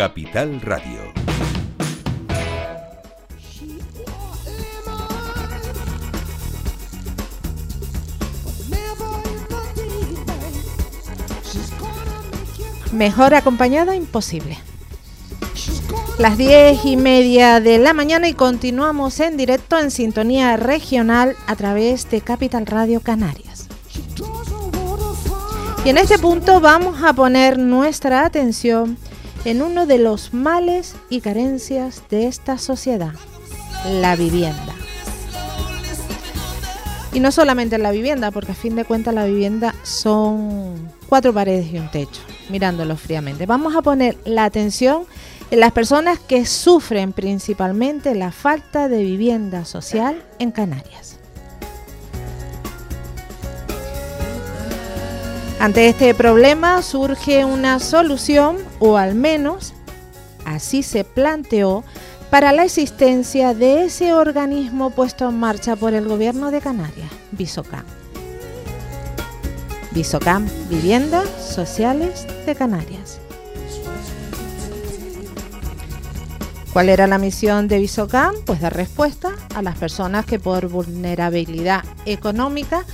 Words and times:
Capital 0.00 0.62
Radio. 0.62 1.12
Mejor 12.92 13.34
acompañada 13.34 13.94
imposible. 13.94 14.56
Las 16.18 16.38
diez 16.38 16.82
y 16.86 16.96
media 16.96 17.60
de 17.60 17.76
la 17.76 17.92
mañana 17.92 18.26
y 18.26 18.32
continuamos 18.32 19.20
en 19.20 19.36
directo 19.36 19.78
en 19.78 19.90
sintonía 19.90 20.56
regional 20.56 21.36
a 21.46 21.56
través 21.56 22.10
de 22.10 22.22
Capital 22.22 22.64
Radio 22.64 23.00
Canarias. 23.00 23.68
Y 25.84 25.90
en 25.90 25.98
este 25.98 26.18
punto 26.18 26.58
vamos 26.60 27.02
a 27.02 27.12
poner 27.12 27.58
nuestra 27.58 28.24
atención 28.24 28.96
en 29.44 29.62
uno 29.62 29.86
de 29.86 29.98
los 29.98 30.34
males 30.34 30.94
y 31.08 31.20
carencias 31.20 32.02
de 32.10 32.26
esta 32.26 32.58
sociedad, 32.58 33.12
la 33.86 34.16
vivienda. 34.16 34.74
Y 37.12 37.20
no 37.20 37.32
solamente 37.32 37.78
la 37.78 37.90
vivienda, 37.90 38.30
porque 38.30 38.52
a 38.52 38.54
fin 38.54 38.76
de 38.76 38.84
cuentas 38.84 39.14
la 39.14 39.24
vivienda 39.24 39.74
son 39.82 40.90
cuatro 41.08 41.32
paredes 41.32 41.72
y 41.72 41.78
un 41.78 41.90
techo, 41.90 42.20
mirándolo 42.50 42.96
fríamente. 42.96 43.46
Vamos 43.46 43.74
a 43.74 43.82
poner 43.82 44.16
la 44.24 44.44
atención 44.44 45.04
en 45.50 45.60
las 45.60 45.72
personas 45.72 46.20
que 46.20 46.46
sufren 46.46 47.12
principalmente 47.12 48.14
la 48.14 48.30
falta 48.30 48.88
de 48.88 49.02
vivienda 49.02 49.64
social 49.64 50.22
en 50.38 50.52
Canarias. 50.52 51.19
Ante 55.60 55.90
este 55.90 56.14
problema 56.14 56.80
surge 56.80 57.44
una 57.44 57.80
solución, 57.80 58.56
o 58.78 58.96
al 58.96 59.14
menos 59.14 59.74
así 60.46 60.82
se 60.82 61.04
planteó, 61.04 61.84
para 62.30 62.52
la 62.52 62.64
existencia 62.64 63.52
de 63.52 63.84
ese 63.84 64.14
organismo 64.14 64.88
puesto 64.88 65.28
en 65.28 65.38
marcha 65.38 65.76
por 65.76 65.92
el 65.92 66.08
gobierno 66.08 66.50
de 66.50 66.62
Canarias, 66.62 67.10
Visocam. 67.32 67.84
Visocam, 69.90 70.48
Viviendas 70.70 71.28
Sociales 71.38 72.26
de 72.46 72.54
Canarias. 72.54 73.20
¿Cuál 76.72 76.88
era 76.88 77.06
la 77.06 77.18
misión 77.18 77.68
de 77.68 77.80
Visocam? 77.80 78.34
Pues 78.46 78.62
dar 78.62 78.74
respuesta 78.74 79.32
a 79.54 79.60
las 79.60 79.76
personas 79.76 80.24
que 80.24 80.38
por 80.38 80.68
vulnerabilidad 80.68 81.84
económica 82.06 82.86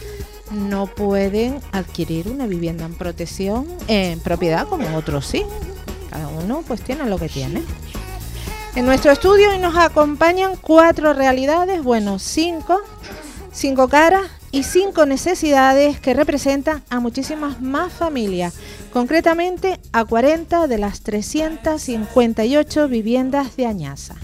no 0.51 0.87
pueden 0.87 1.61
adquirir 1.73 2.29
una 2.29 2.47
vivienda 2.47 2.85
en 2.85 2.95
protección 2.95 3.67
en 3.89 4.21
propiedad 4.21 4.67
como 4.67 4.97
otros 4.97 5.27
sí. 5.27 5.45
Cada 6.11 6.29
uno 6.29 6.63
pues 6.67 6.81
tiene 6.83 7.07
lo 7.07 7.19
que 7.19 7.29
tiene. 7.29 7.63
En 8.75 8.85
nuestro 8.85 9.11
estudio 9.11 9.51
hoy 9.51 9.59
nos 9.59 9.77
acompañan 9.77 10.57
cuatro 10.57 11.15
realidades, 11.15 11.83
bueno, 11.83 12.19
cinco, 12.19 12.81
cinco 13.51 13.89
caras 13.89 14.25
y 14.53 14.63
cinco 14.65 15.07
necesidades 15.07 15.99
que 15.99 16.15
representan 16.15 16.83
a 16.91 17.01
muchísimas 17.01 17.61
más 17.61 17.93
familias, 17.93 18.55
concretamente 18.93 19.81
a 19.93 20.05
40 20.05 20.67
de 20.67 20.79
las 20.79 21.01
358 21.01 22.89
viviendas 22.89 23.57
de 23.57 23.67
Añaza. 23.67 24.17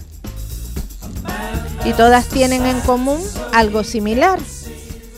Y 1.85 1.93
todas 1.93 2.27
tienen 2.29 2.65
en 2.65 2.79
común 2.81 3.21
algo 3.53 3.83
similar, 3.83 4.39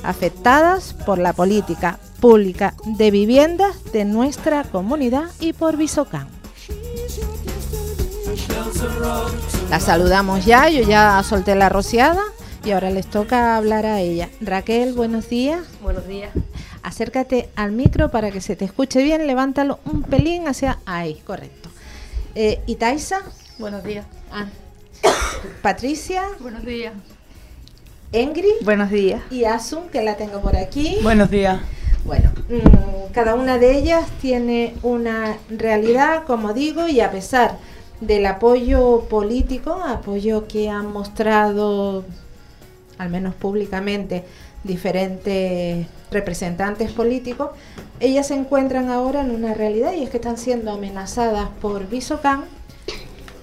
afectadas 0.09 0.93
por 0.93 1.17
la 1.17 1.33
política 1.33 1.99
pública 2.19 2.73
de 2.85 3.11
viviendas 3.11 3.83
de 3.91 4.05
nuestra 4.05 4.63
comunidad 4.63 5.25
y 5.39 5.53
por 5.53 5.77
Visocam. 5.77 6.27
La 9.69 9.79
saludamos 9.79 10.45
ya, 10.45 10.69
yo 10.69 10.81
ya 10.81 11.21
solté 11.23 11.55
la 11.55 11.69
rociada 11.69 12.21
y 12.63 12.71
ahora 12.71 12.89
les 12.89 13.07
toca 13.07 13.55
hablar 13.57 13.85
a 13.85 14.01
ella. 14.01 14.29
Raquel, 14.41 14.93
buenos 14.93 15.29
días. 15.29 15.65
Buenos 15.81 16.07
días. 16.07 16.31
Acércate 16.81 17.49
al 17.55 17.71
micro 17.71 18.09
para 18.09 18.31
que 18.31 18.41
se 18.41 18.55
te 18.55 18.65
escuche 18.65 19.03
bien, 19.03 19.25
levántalo 19.27 19.79
un 19.85 20.03
pelín 20.03 20.47
hacia 20.47 20.79
ahí, 20.85 21.21
correcto. 21.25 21.69
Eh, 22.35 22.61
¿Y 22.65 22.75
Taisa? 22.75 23.21
Buenos 23.57 23.83
días. 23.83 24.05
Ah. 24.31 24.47
Patricia. 25.61 26.23
Buenos 26.39 26.65
días. 26.65 26.93
Engri. 28.15 28.47
Buenos 28.61 28.91
días. 28.91 29.21
Y 29.29 29.43
Asun, 29.43 29.89
que 29.89 30.01
la 30.01 30.15
tengo 30.15 30.39
por 30.39 30.55
aquí. 30.55 30.99
Buenos 31.03 31.29
días. 31.29 31.59
Bueno, 32.05 32.31
mmm, 32.47 33.11
cada 33.11 33.35
una 33.35 33.57
de 33.57 33.77
ellas 33.77 34.05
tiene 34.21 34.73
una 34.83 35.35
realidad, 35.49 36.23
como 36.25 36.53
digo, 36.53 36.87
y 36.87 37.01
a 37.01 37.11
pesar 37.11 37.57
del 37.99 38.25
apoyo 38.25 39.01
político, 39.09 39.73
apoyo 39.85 40.47
que 40.47 40.69
han 40.69 40.93
mostrado, 40.93 42.05
al 42.97 43.09
menos 43.09 43.35
públicamente, 43.35 44.23
diferentes 44.63 45.85
representantes 46.09 46.93
políticos, 46.93 47.49
ellas 47.99 48.27
se 48.27 48.35
encuentran 48.35 48.91
ahora 48.91 49.21
en 49.21 49.31
una 49.31 49.53
realidad 49.53 49.91
y 49.91 50.03
es 50.03 50.09
que 50.09 50.17
están 50.17 50.37
siendo 50.37 50.71
amenazadas 50.71 51.49
por 51.61 51.89
Visocam 51.89 52.45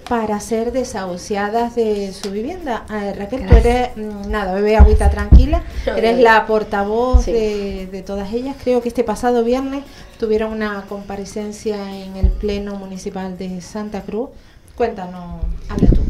para 0.08 0.38
ser 0.40 0.72
desahuciadas 0.72 1.74
de 1.74 2.12
su 2.12 2.30
vivienda. 2.30 2.84
Eh, 2.92 3.12
Raquel, 3.14 3.46
tú 3.46 3.54
eres, 3.54 3.96
mm, 3.96 4.30
nada, 4.30 4.54
bebé 4.54 4.76
agüita 4.76 5.10
tranquila, 5.10 5.62
eres 5.96 6.18
la 6.18 6.46
portavoz 6.46 7.24
Sí. 7.24 7.32
de, 7.32 7.88
de 7.90 8.02
todas 8.02 8.32
ellas. 8.32 8.56
Creo 8.62 8.82
que 8.82 8.88
este 8.88 9.04
pasado 9.04 9.44
viernes 9.44 9.84
tuvieron 10.18 10.52
una 10.52 10.84
comparecencia 10.88 11.76
en 12.04 12.16
el 12.16 12.30
Pleno 12.30 12.74
Municipal 12.76 13.36
de 13.38 13.60
Santa 13.60 14.02
Cruz. 14.02 14.30
Cuéntanos, 14.76 15.42
habla 15.68 15.88
tú. 15.88 16.00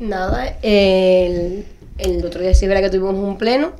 Nada, 0.00 0.56
el, 0.62 1.64
el 1.98 2.24
otro 2.24 2.40
día 2.40 2.54
sí 2.54 2.64
es 2.64 2.68
verdad 2.68 2.82
que 2.84 2.90
tuvimos 2.96 3.14
un 3.14 3.36
pleno. 3.38 3.72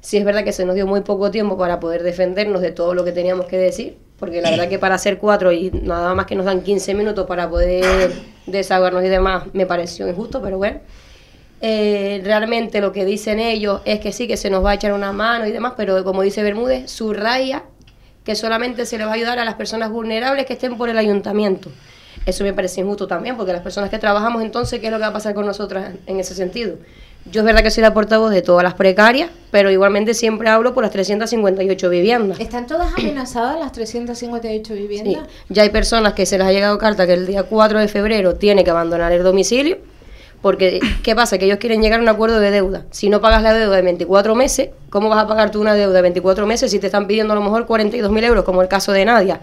Sí 0.00 0.16
es 0.16 0.24
verdad 0.24 0.44
que 0.44 0.52
se 0.52 0.64
nos 0.64 0.76
dio 0.76 0.86
muy 0.86 1.00
poco 1.00 1.30
tiempo 1.32 1.58
para 1.58 1.80
poder 1.80 2.04
defendernos 2.04 2.60
de 2.62 2.70
todo 2.70 2.94
lo 2.94 3.04
que 3.04 3.10
teníamos 3.10 3.46
que 3.46 3.56
decir, 3.58 3.96
porque 4.18 4.40
la 4.40 4.50
verdad 4.50 4.68
que 4.68 4.78
para 4.78 4.96
ser 4.98 5.18
cuatro 5.18 5.52
y 5.52 5.70
nada 5.70 6.14
más 6.14 6.26
que 6.26 6.34
nos 6.34 6.46
dan 6.46 6.62
15 6.62 6.94
minutos 6.94 7.26
para 7.26 7.48
poder 7.48 8.12
desahogarnos 8.46 9.04
y 9.04 9.08
demás, 9.08 9.44
me 9.52 9.66
pareció 9.66 10.08
injusto, 10.08 10.40
pero 10.42 10.58
bueno. 10.58 10.80
Eh, 11.62 12.20
realmente 12.22 12.82
lo 12.82 12.92
que 12.92 13.06
dicen 13.06 13.40
ellos 13.40 13.80
es 13.86 14.00
que 14.00 14.12
sí, 14.12 14.28
que 14.28 14.36
se 14.36 14.50
nos 14.50 14.62
va 14.64 14.72
a 14.72 14.74
echar 14.74 14.92
una 14.92 15.12
mano 15.12 15.46
y 15.46 15.52
demás, 15.52 15.72
pero 15.76 16.04
como 16.04 16.22
dice 16.22 16.42
Bermúdez, 16.42 16.90
subraya 16.90 17.64
que 18.24 18.34
solamente 18.34 18.84
se 18.84 18.98
les 18.98 19.06
va 19.06 19.12
a 19.12 19.14
ayudar 19.14 19.38
a 19.38 19.44
las 19.44 19.54
personas 19.54 19.90
vulnerables 19.90 20.46
que 20.46 20.54
estén 20.54 20.76
por 20.76 20.88
el 20.90 20.98
ayuntamiento. 20.98 21.70
Eso 22.26 22.42
me 22.42 22.52
parece 22.52 22.80
injusto 22.80 23.06
también, 23.06 23.36
porque 23.36 23.52
las 23.52 23.62
personas 23.62 23.88
que 23.88 23.98
trabajamos 23.98 24.42
entonces, 24.42 24.80
¿qué 24.80 24.86
es 24.86 24.92
lo 24.92 24.98
que 24.98 25.02
va 25.02 25.08
a 25.08 25.12
pasar 25.12 25.32
con 25.32 25.46
nosotras 25.46 25.94
en 26.06 26.18
ese 26.18 26.34
sentido? 26.34 26.76
Yo 27.32 27.40
es 27.40 27.44
verdad 27.44 27.62
que 27.62 27.70
soy 27.70 27.82
la 27.82 27.92
portavoz 27.92 28.30
de 28.30 28.40
todas 28.40 28.62
las 28.62 28.74
precarias, 28.74 29.30
pero 29.50 29.70
igualmente 29.70 30.14
siempre 30.14 30.48
hablo 30.48 30.74
por 30.74 30.84
las 30.84 30.92
358 30.92 31.88
viviendas. 31.90 32.38
¿Están 32.40 32.66
todas 32.66 32.92
amenazadas 32.96 33.58
las 33.58 33.72
358 33.72 34.74
Sí, 34.74 34.80
viviendas? 34.80 35.24
ya 35.48 35.62
hay 35.62 35.70
personas 35.70 36.12
que 36.12 36.24
se 36.24 36.38
les 36.38 36.46
ha 36.46 36.52
llegado 36.52 36.78
carta 36.78 37.06
que 37.06 37.14
el 37.14 37.26
día 37.26 37.42
4 37.42 37.80
de 37.80 37.88
febrero 37.88 38.36
tiene 38.36 38.62
que 38.62 38.70
abandonar 38.70 39.10
el 39.12 39.22
domicilio, 39.24 39.78
porque 40.40 40.78
¿qué 41.02 41.16
pasa? 41.16 41.36
Que 41.38 41.46
ellos 41.46 41.58
quieren 41.58 41.82
llegar 41.82 41.98
a 41.98 42.02
un 42.02 42.08
acuerdo 42.08 42.38
de 42.38 42.50
deuda. 42.52 42.84
Si 42.92 43.08
no 43.08 43.20
pagas 43.20 43.42
la 43.42 43.52
deuda 43.54 43.74
de 43.76 43.82
24 43.82 44.34
meses, 44.36 44.68
¿cómo 44.90 45.08
vas 45.08 45.24
a 45.24 45.26
pagar 45.26 45.50
tú 45.50 45.60
una 45.60 45.74
deuda 45.74 45.94
de 45.94 46.02
24 46.02 46.46
meses 46.46 46.70
si 46.70 46.78
te 46.78 46.86
están 46.86 47.06
pidiendo 47.08 47.32
a 47.32 47.36
lo 47.36 47.42
mejor 47.42 47.66
42.000 47.66 48.24
euros, 48.24 48.44
como 48.44 48.62
el 48.62 48.68
caso 48.68 48.92
de 48.92 49.04
Nadia? 49.04 49.40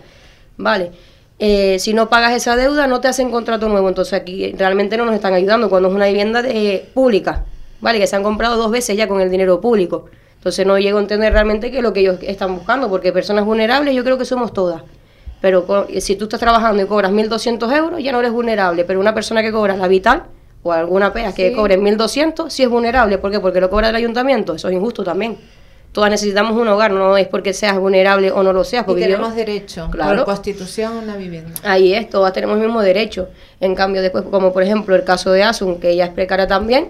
Vale. 0.56 0.92
Eh, 1.40 1.78
si 1.80 1.94
no 1.94 2.10
pagas 2.10 2.32
esa 2.34 2.56
deuda, 2.56 2.88
no 2.88 3.02
te 3.02 3.10
hacen 3.10 3.30
contrato 3.30 3.68
nuevo. 3.68 3.90
Entonces 3.90 4.14
aquí 4.14 4.54
realmente 4.58 4.96
no 4.96 5.04
nos 5.06 5.16
están 5.16 5.34
ayudando 5.34 5.70
cuando 5.70 5.90
es 5.90 5.96
una 5.96 6.06
vivienda 6.06 6.42
de, 6.42 6.86
pública, 6.94 7.44
¿vale? 7.84 8.00
Que 8.00 8.08
se 8.08 8.16
han 8.16 8.24
comprado 8.24 8.56
dos 8.58 8.72
veces 8.72 8.98
ya 8.98 9.08
con 9.08 9.22
el 9.22 9.30
dinero 9.30 9.62
público. 9.62 10.06
Entonces 10.38 10.66
no 10.66 10.80
llego 10.80 10.98
a 10.98 11.02
entender 11.02 11.32
realmente 11.32 11.70
qué 11.70 11.78
es 11.78 11.84
lo 11.84 11.94
que 11.94 12.00
ellos 12.00 12.18
están 12.22 12.56
buscando, 12.56 12.90
porque 12.90 13.12
personas 13.14 13.46
vulnerables 13.46 13.94
yo 13.96 14.04
creo 14.04 14.18
que 14.18 14.26
somos 14.26 14.52
todas. 14.54 14.82
Pero 15.42 15.66
co- 15.66 15.86
si 16.00 16.16
tú 16.16 16.24
estás 16.26 16.40
trabajando 16.40 16.82
y 16.82 16.86
cobras 16.86 17.12
1.200 17.12 17.72
euros, 17.76 18.02
ya 18.02 18.12
no 18.12 18.20
eres 18.20 18.32
vulnerable. 18.32 18.86
Pero 18.86 19.00
una 19.00 19.14
persona 19.14 19.42
que 19.42 19.52
cobra 19.52 19.76
la 19.76 19.88
vital 19.88 20.24
o 20.64 20.72
alguna 20.72 21.12
que 21.12 21.50
Sí. 21.50 21.54
cobre 21.54 21.78
1.200, 21.78 22.50
sí 22.50 22.64
es 22.64 22.70
vulnerable. 22.70 23.18
¿Por 23.18 23.30
qué? 23.32 23.40
Porque 23.42 23.60
lo 23.62 23.70
cobra 23.70 23.90
el 23.90 23.96
ayuntamiento. 23.96 24.56
Eso 24.56 24.70
es 24.70 24.74
injusto 24.74 25.04
también. 25.04 25.38
Todas 25.92 26.10
necesitamos 26.10 26.58
un 26.60 26.68
hogar, 26.70 26.92
no 26.92 27.16
es 27.18 27.28
porque 27.28 27.54
seas 27.54 27.78
vulnerable 27.78 28.32
o 28.32 28.42
no 28.42 28.52
lo 28.52 28.64
seas. 28.64 28.84
Y 28.84 28.86
Porque 28.88 29.02
yo- 29.02 29.08
tenemos 29.18 29.36
derecho 29.36 29.90
Claro. 29.92 30.18
por 30.18 30.26
constitución 30.34 30.98
a 30.98 31.00
una 31.02 31.16
vivienda. 31.18 31.52
Ahí 31.64 31.94
es, 31.94 32.10
todas 32.10 32.34
tenemos 32.34 32.58
el 32.58 32.64
mismo 32.64 32.82
derecho. 32.82 33.28
En 33.60 33.76
cambio, 33.76 34.02
después, 34.02 34.24
como 34.32 34.52
por 34.54 34.64
ejemplo 34.64 34.96
el 34.96 35.04
caso 35.04 35.32
de 35.32 35.44
Asun, 35.44 35.80
que 35.80 35.90
ella 35.92 36.06
es 36.06 36.12
precaria 36.12 36.48
también, 36.48 36.90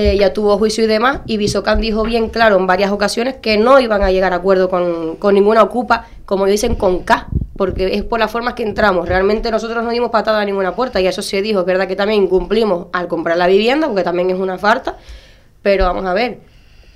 eh, 0.00 0.16
ya 0.16 0.32
tuvo 0.32 0.56
juicio 0.58 0.84
y 0.84 0.86
demás, 0.86 1.22
y 1.26 1.38
Visocan 1.38 1.80
dijo 1.80 2.04
bien 2.04 2.28
claro 2.28 2.56
en 2.56 2.68
varias 2.68 2.92
ocasiones 2.92 3.34
que 3.42 3.58
no 3.58 3.80
iban 3.80 4.00
a 4.04 4.12
llegar 4.12 4.32
a 4.32 4.36
acuerdo 4.36 4.68
con, 4.68 5.16
con 5.16 5.34
ninguna 5.34 5.60
ocupa, 5.60 6.06
como 6.24 6.46
dicen, 6.46 6.76
con 6.76 7.00
K, 7.00 7.26
porque 7.56 7.96
es 7.96 8.04
por 8.04 8.20
las 8.20 8.30
formas 8.30 8.54
que 8.54 8.62
entramos. 8.62 9.08
Realmente 9.08 9.50
nosotros 9.50 9.82
no 9.82 9.90
dimos 9.90 10.12
patada 10.12 10.40
a 10.40 10.44
ninguna 10.44 10.76
puerta, 10.76 11.00
y 11.00 11.08
eso 11.08 11.20
se 11.20 11.42
dijo. 11.42 11.58
Es 11.58 11.66
verdad 11.66 11.88
que 11.88 11.96
también 11.96 12.22
incumplimos 12.22 12.86
al 12.92 13.08
comprar 13.08 13.36
la 13.36 13.48
vivienda, 13.48 13.88
porque 13.88 14.04
también 14.04 14.30
es 14.30 14.38
una 14.38 14.56
falta, 14.56 14.98
pero 15.62 15.86
vamos 15.86 16.04
a 16.04 16.14
ver, 16.14 16.38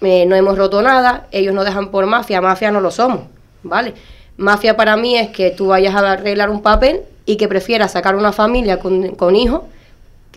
eh, 0.03 0.25
no 0.25 0.37
hemos 0.37 0.57
roto 0.57 0.81
nada, 0.81 1.27
ellos 1.33 1.53
nos 1.53 1.65
dejan 1.65 1.91
por 1.91 2.07
mafia, 2.07 2.41
mafia 2.41 2.71
no 2.71 2.81
lo 2.81 2.93
somos, 2.93 3.23
¿vale? 3.65 3.95
Mafia 4.37 4.77
para 4.77 4.97
mí 4.97 5.19
es 5.19 5.31
que 5.31 5.51
tú 5.51 5.67
vayas 5.67 5.97
a 5.97 6.13
arreglar 6.13 6.51
un 6.51 6.63
papel 6.63 7.01
y 7.27 7.37
que 7.37 7.49
prefiera 7.49 7.89
sacar 7.89 8.15
una 8.15 8.31
familia 8.31 8.79
con, 8.79 9.17
con 9.17 9.35
hijos, 9.35 9.63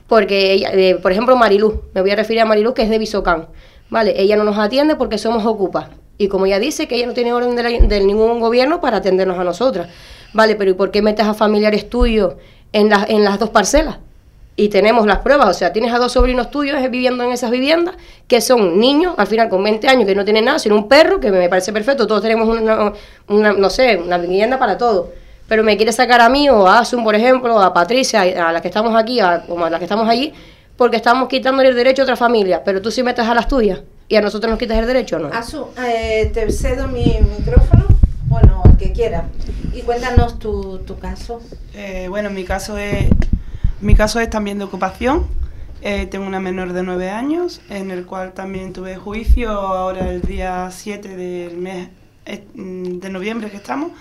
porque 0.07 0.51
ella, 0.53 0.69
eh, 0.73 0.95
por 1.01 1.11
ejemplo, 1.11 1.35
Mariluz, 1.35 1.75
me 1.93 2.01
voy 2.01 2.11
a 2.11 2.15
referir 2.15 2.41
a 2.41 2.45
Mariluz 2.45 2.73
que 2.73 2.83
es 2.83 2.89
de 2.89 2.97
Bisocán, 2.99 3.47
¿vale? 3.89 4.13
Ella 4.17 4.35
no 4.35 4.43
nos 4.43 4.57
atiende 4.57 4.95
porque 4.95 5.17
somos 5.17 5.45
ocupas. 5.45 5.87
Y 6.17 6.27
como 6.27 6.45
ella 6.45 6.59
dice 6.59 6.87
que 6.87 6.95
ella 6.95 7.07
no 7.07 7.13
tiene 7.13 7.33
orden 7.33 7.55
de, 7.55 7.63
la- 7.63 7.69
de 7.87 7.99
ningún 8.01 8.39
gobierno 8.39 8.79
para 8.81 8.97
atendernos 8.97 9.37
a 9.37 9.43
nosotras, 9.43 9.89
¿vale? 10.33 10.55
Pero 10.55 10.71
¿y 10.71 10.73
por 10.73 10.91
qué 10.91 11.01
metes 11.01 11.25
a 11.25 11.33
familiares 11.33 11.89
tuyos 11.89 12.35
en, 12.71 12.89
las 12.89 13.09
en 13.09 13.23
las 13.23 13.39
dos 13.39 13.49
parcelas? 13.49 13.97
Y 14.57 14.69
tenemos 14.69 15.05
las 15.05 15.19
pruebas, 15.19 15.49
o 15.49 15.53
sea, 15.53 15.73
tienes 15.73 15.91
a 15.93 15.97
dos 15.99 16.13
sobrinos 16.13 16.49
tuyos 16.49 16.81
eh, 16.81 16.87
viviendo 16.87 17.25
en 17.25 17.31
esas 17.33 17.51
viviendas, 17.51 17.95
que 18.25 18.39
son 18.39 18.79
niños, 18.79 19.13
al 19.17 19.27
final 19.27 19.49
con 19.49 19.61
20 19.61 19.89
años, 19.89 20.05
que 20.05 20.15
no 20.15 20.23
tienen 20.23 20.45
nada, 20.45 20.59
sino 20.59 20.75
un 20.75 20.87
perro, 20.87 21.19
que 21.19 21.29
me 21.29 21.49
parece 21.49 21.73
perfecto, 21.73 22.07
todos 22.07 22.21
tenemos 22.21 22.47
una, 22.47 22.93
una 23.27 23.51
no 23.51 23.69
sé, 23.69 23.97
una 23.97 24.17
vivienda 24.17 24.57
para 24.57 24.77
todo. 24.77 25.09
Pero 25.47 25.63
me 25.63 25.77
quiere 25.77 25.91
sacar 25.91 26.21
a 26.21 26.29
mí 26.29 26.49
o 26.49 26.67
a 26.67 26.79
Asun, 26.79 27.03
por 27.03 27.15
ejemplo, 27.15 27.55
o 27.55 27.59
a 27.59 27.73
Patricia, 27.73 28.21
a 28.21 28.51
las 28.51 28.61
que 28.61 28.67
estamos 28.67 28.95
aquí, 28.95 29.19
a, 29.19 29.41
como 29.41 29.65
a 29.65 29.69
las 29.69 29.79
que 29.79 29.85
estamos 29.85 30.09
allí, 30.09 30.33
porque 30.75 30.97
estamos 30.97 31.29
quitándole 31.29 31.69
el 31.69 31.75
derecho 31.75 32.01
a 32.01 32.05
otra 32.05 32.15
familia, 32.15 32.63
pero 32.63 32.81
tú 32.81 32.91
sí 32.91 33.03
metes 33.03 33.25
a 33.25 33.33
las 33.33 33.47
tuyas 33.47 33.81
y 34.07 34.15
a 34.15 34.21
nosotros 34.21 34.49
nos 34.49 34.59
quitas 34.59 34.77
el 34.77 34.87
derecho, 34.87 35.19
¿no? 35.19 35.27
Azu, 35.27 35.67
eh, 35.85 36.31
te 36.33 36.51
cedo 36.51 36.87
mi 36.87 37.17
micrófono, 37.37 37.85
bueno, 38.25 38.63
el 38.65 38.77
que 38.77 38.91
quiera, 38.91 39.25
y 39.73 39.81
cuéntanos 39.81 40.39
tu, 40.39 40.79
tu 40.79 40.97
caso. 40.97 41.41
Eh, 41.73 42.07
bueno, 42.09 42.29
mi 42.29 42.43
caso 42.43 42.77
es 42.77 43.05
mi 43.81 43.93
caso 43.93 44.19
es 44.19 44.29
también 44.29 44.57
de 44.57 44.63
ocupación. 44.63 45.27
Eh, 45.81 46.07
tengo 46.07 46.25
una 46.25 46.39
menor 46.39 46.73
de 46.73 46.81
9 46.81 47.09
años, 47.11 47.61
en 47.69 47.91
el 47.91 48.05
cual 48.05 48.33
también 48.33 48.73
tuve 48.73 48.95
juicio 48.95 49.51
ahora 49.51 50.09
el 50.09 50.21
día 50.21 50.69
7 50.71 51.15
del 51.15 51.57
mes 51.57 51.89
eh, 52.25 52.43
de 52.55 53.09
noviembre 53.09 53.51
que 53.51 53.57
estamos. 53.57 53.91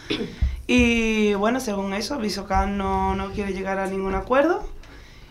Y 0.66 1.34
bueno, 1.34 1.60
según 1.60 1.92
eso, 1.94 2.18
Visocan 2.18 2.78
no, 2.78 3.14
no 3.14 3.30
quiere 3.32 3.52
llegar 3.52 3.78
a 3.78 3.86
ningún 3.86 4.14
acuerdo. 4.14 4.66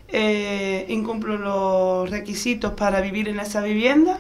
Eh, 0.08 0.86
incumplo 0.90 1.38
los 1.38 2.10
requisitos 2.10 2.74
para 2.74 3.02
vivir 3.02 3.28
en 3.28 3.40
esa 3.40 3.62
vivienda 3.62 4.20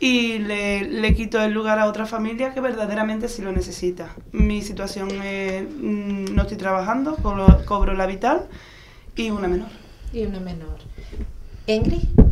y 0.00 0.38
le, 0.38 0.84
le 0.84 1.14
quito 1.14 1.40
el 1.42 1.52
lugar 1.52 1.78
a 1.78 1.86
otra 1.86 2.06
familia 2.06 2.54
que 2.54 2.60
verdaderamente 2.60 3.28
sí 3.28 3.42
lo 3.42 3.52
necesita. 3.52 4.14
Mi 4.32 4.62
situación 4.62 5.10
es, 5.22 5.64
mm, 5.64 6.34
no 6.34 6.42
estoy 6.42 6.56
trabajando, 6.56 7.16
cobro, 7.16 7.64
cobro 7.66 7.94
la 7.94 8.06
vital 8.06 8.46
y 9.16 9.30
una 9.30 9.48
menor. 9.48 9.68
Y 10.12 10.24
una 10.24 10.40
menor. 10.40 10.78
Ingrid. 11.66 12.27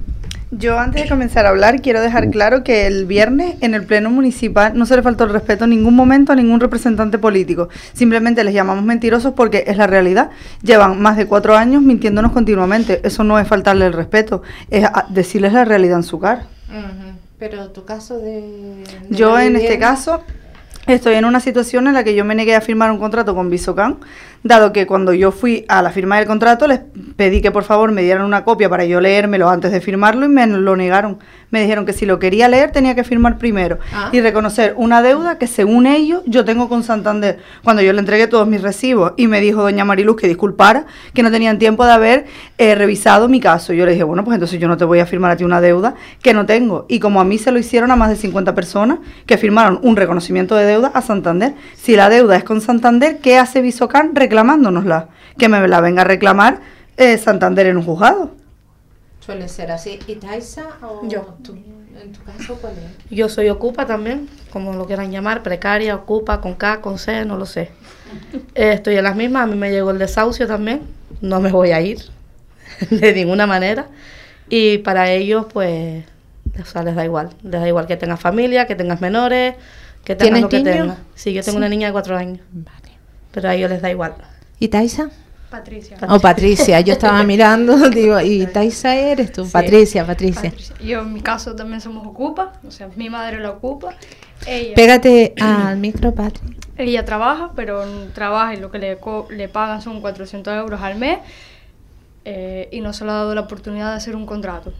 Yo 0.52 0.78
antes 0.78 1.02
de 1.02 1.08
comenzar 1.08 1.44
a 1.44 1.48
hablar 1.48 1.82
quiero 1.82 2.00
dejar 2.00 2.30
claro 2.30 2.62
que 2.62 2.86
el 2.86 3.04
viernes 3.04 3.56
en 3.62 3.74
el 3.74 3.84
Pleno 3.84 4.10
Municipal 4.10 4.78
no 4.78 4.86
se 4.86 4.94
le 4.94 5.02
faltó 5.02 5.24
el 5.24 5.30
respeto 5.30 5.64
en 5.64 5.70
ningún 5.70 5.96
momento 5.96 6.32
a 6.32 6.36
ningún 6.36 6.60
representante 6.60 7.18
político. 7.18 7.68
Simplemente 7.94 8.44
les 8.44 8.54
llamamos 8.54 8.84
mentirosos 8.84 9.32
porque 9.34 9.64
es 9.66 9.76
la 9.76 9.88
realidad. 9.88 10.30
Llevan 10.62 11.02
más 11.02 11.16
de 11.16 11.26
cuatro 11.26 11.56
años 11.56 11.82
mintiéndonos 11.82 12.30
continuamente. 12.30 13.00
Eso 13.02 13.24
no 13.24 13.40
es 13.40 13.48
faltarle 13.48 13.86
el 13.86 13.92
respeto, 13.92 14.42
es 14.70 14.86
decirles 15.08 15.52
la 15.52 15.64
realidad 15.64 15.96
en 15.96 16.04
su 16.04 16.20
cara. 16.20 16.46
Pero 17.40 17.70
tu 17.70 17.84
caso 17.84 18.18
de... 18.18 18.40
de 18.40 18.86
Yo 19.10 19.38
en 19.40 19.56
este 19.56 19.80
caso 19.80 20.22
estoy 20.86 21.14
en 21.14 21.24
una 21.24 21.40
situación 21.40 21.88
en 21.88 21.94
la 21.94 22.04
que 22.04 22.14
yo 22.14 22.24
me 22.24 22.36
negué 22.36 22.54
a 22.54 22.60
firmar 22.60 22.92
un 22.92 22.98
contrato 22.98 23.34
con 23.34 23.50
Visocan, 23.50 23.96
dado 24.46 24.72
que 24.72 24.86
cuando 24.86 25.12
yo 25.12 25.32
fui 25.32 25.64
a 25.68 25.82
la 25.82 25.90
firma 25.90 26.16
del 26.18 26.26
contrato 26.26 26.66
les 26.66 26.80
pedí 27.16 27.40
que 27.40 27.50
por 27.50 27.64
favor 27.64 27.92
me 27.92 28.02
dieran 28.02 28.24
una 28.24 28.44
copia 28.44 28.68
para 28.68 28.84
yo 28.84 29.00
leérmelo 29.00 29.48
antes 29.48 29.72
de 29.72 29.80
firmarlo 29.80 30.26
y 30.26 30.28
me 30.28 30.46
lo 30.46 30.76
negaron. 30.76 31.18
Me 31.50 31.60
dijeron 31.60 31.86
que 31.86 31.92
si 31.92 32.06
lo 32.06 32.18
quería 32.18 32.48
leer 32.48 32.72
tenía 32.72 32.94
que 32.96 33.04
firmar 33.04 33.38
primero 33.38 33.78
Ah. 33.94 34.10
y 34.12 34.20
reconocer 34.20 34.74
una 34.76 35.00
deuda 35.00 35.38
que 35.38 35.46
según 35.46 35.86
ellos 35.86 36.22
yo 36.26 36.44
tengo 36.44 36.68
con 36.68 36.82
Santander. 36.82 37.38
Cuando 37.62 37.82
yo 37.82 37.92
le 37.92 38.00
entregué 38.00 38.26
todos 38.26 38.46
mis 38.48 38.60
recibos 38.62 39.12
y 39.16 39.28
me 39.28 39.40
dijo 39.40 39.62
doña 39.62 39.84
Mariluz 39.84 40.16
que 40.16 40.26
disculpara, 40.28 40.86
que 41.14 41.22
no 41.22 41.30
tenían 41.30 41.58
tiempo 41.58 41.86
de 41.86 41.92
haber 41.92 42.26
eh, 42.58 42.74
revisado 42.74 43.28
mi 43.28 43.38
caso. 43.40 43.72
Yo 43.72 43.86
le 43.86 43.92
dije, 43.92 44.02
bueno, 44.04 44.24
pues 44.24 44.34
entonces 44.34 44.58
yo 44.60 44.66
no 44.68 44.76
te 44.76 44.84
voy 44.84 44.98
a 44.98 45.06
firmar 45.06 45.30
a 45.30 45.36
ti 45.36 45.44
una 45.44 45.60
deuda 45.60 45.94
que 46.20 46.34
no 46.34 46.46
tengo. 46.46 46.84
Y 46.88 46.98
como 46.98 47.20
a 47.20 47.24
mí 47.24 47.38
se 47.38 47.52
lo 47.52 47.58
hicieron 47.58 47.90
a 47.92 47.96
más 47.96 48.08
de 48.10 48.16
50 48.16 48.54
personas 48.54 48.98
que 49.24 49.38
firmaron 49.38 49.78
un 49.82 49.94
reconocimiento 49.96 50.56
de 50.56 50.64
deuda 50.66 50.90
a 50.94 51.00
Santander. 51.00 51.54
Si 51.76 51.94
la 51.96 52.08
deuda 52.08 52.36
es 52.36 52.44
con 52.44 52.60
Santander, 52.60 53.18
¿qué 53.18 53.38
hace 53.38 53.60
Visocan 53.60 54.14
reclamándonosla? 54.36 55.08
Que 55.38 55.48
me 55.48 55.66
la 55.66 55.80
venga 55.80 56.02
a 56.02 56.04
reclamar 56.04 56.60
eh, 56.96 57.16
Santander 57.18 57.66
en 57.66 57.78
un 57.78 57.84
juzgado. 57.84 58.32
Suele 59.20 59.48
ser 59.48 59.70
así. 59.72 59.98
¿Y 60.06 60.16
Taisa 60.16 60.66
o 60.82 61.08
Yo. 61.08 61.22
tú? 61.42 61.56
En 62.02 62.12
tu 62.12 62.22
caso, 62.22 62.56
¿cuál 62.60 62.74
es? 62.74 63.10
Yo 63.10 63.28
soy 63.30 63.48
ocupa 63.48 63.86
también, 63.86 64.28
como 64.50 64.74
lo 64.74 64.86
quieran 64.86 65.10
llamar, 65.10 65.42
precaria, 65.42 65.94
ocupa, 65.96 66.40
con 66.42 66.54
K, 66.54 66.82
con 66.82 66.98
C, 66.98 67.24
no 67.24 67.36
lo 67.36 67.46
sé. 67.46 67.70
Eh, 68.54 68.72
estoy 68.72 68.96
en 68.96 69.04
las 69.04 69.16
mismas, 69.16 69.42
a 69.42 69.46
mí 69.46 69.54
me 69.56 69.70
llegó 69.70 69.90
el 69.90 69.98
desahucio 69.98 70.46
también, 70.46 70.80
no 71.20 71.40
me 71.40 71.50
voy 71.50 71.72
a 71.72 71.80
ir 71.82 71.98
de 72.90 73.12
ninguna 73.14 73.46
manera. 73.46 73.86
Y 74.48 74.78
para 74.78 75.10
ellos, 75.10 75.46
pues, 75.52 76.04
o 76.60 76.64
sea, 76.64 76.82
les 76.82 76.94
da 76.94 77.04
igual. 77.04 77.30
Les 77.42 77.60
da 77.60 77.66
igual 77.68 77.86
que 77.86 77.96
tengas 77.96 78.20
familia, 78.20 78.66
que 78.66 78.74
tengas 78.76 79.00
menores, 79.00 79.56
que 80.04 80.14
tengas 80.14 80.18
¿Tienes 80.18 80.42
lo 80.42 80.48
que 80.48 80.58
niños? 80.58 80.72
tengas. 80.76 80.98
Sí, 81.14 81.32
yo 81.34 81.42
tengo 81.42 81.56
Sí. 81.56 81.58
una 81.58 81.68
niña 81.68 81.88
de 81.88 81.92
cuatro 81.92 82.16
años, 82.16 82.40
Vale. 82.52 82.85
Pero 83.36 83.50
a 83.50 83.54
ellos 83.54 83.68
les 83.70 83.82
da 83.82 83.90
igual. 83.90 84.14
¿Y 84.58 84.68
Taisa? 84.68 85.10
Patricia. 85.50 85.98
O 86.08 86.18
Patricia, 86.18 86.80
yo 86.80 86.94
estaba 86.94 87.22
mirando, 87.32 87.90
digo, 87.90 88.18
¿y 88.20 88.46
Taisa 88.46 88.96
eres 88.96 89.30
tú? 89.32 89.44
Sí. 89.44 89.50
Patricia, 89.52 90.06
Patricia. 90.06 90.50
Patricia. 90.50 90.74
Yo 90.82 91.00
en 91.02 91.12
mi 91.12 91.20
caso 91.20 91.54
también 91.54 91.82
somos 91.82 92.06
ocupa, 92.06 92.54
o 92.66 92.70
sea, 92.70 92.88
mi 92.96 93.10
madre 93.10 93.38
la 93.40 93.50
ocupa. 93.50 93.94
Ella, 94.46 94.74
Pégate 94.74 95.34
al 95.40 95.76
micro, 95.76 96.14
Patri. 96.14 96.56
ella 96.78 97.04
trabaja, 97.04 97.50
pero 97.54 97.84
trabaja 98.14 98.54
y 98.54 98.56
lo 98.60 98.70
que 98.70 98.78
le, 98.78 98.96
co- 98.96 99.28
le 99.30 99.48
pagan 99.48 99.82
son 99.82 100.00
400 100.00 100.54
euros 100.56 100.80
al 100.80 100.96
mes 100.96 101.18
eh, 102.24 102.68
y 102.72 102.80
no 102.80 102.92
se 102.92 103.04
le 103.04 103.10
ha 103.10 103.14
dado 103.14 103.34
la 103.34 103.42
oportunidad 103.42 103.90
de 103.90 103.96
hacer 103.96 104.16
un 104.16 104.24
contrato. 104.26 104.72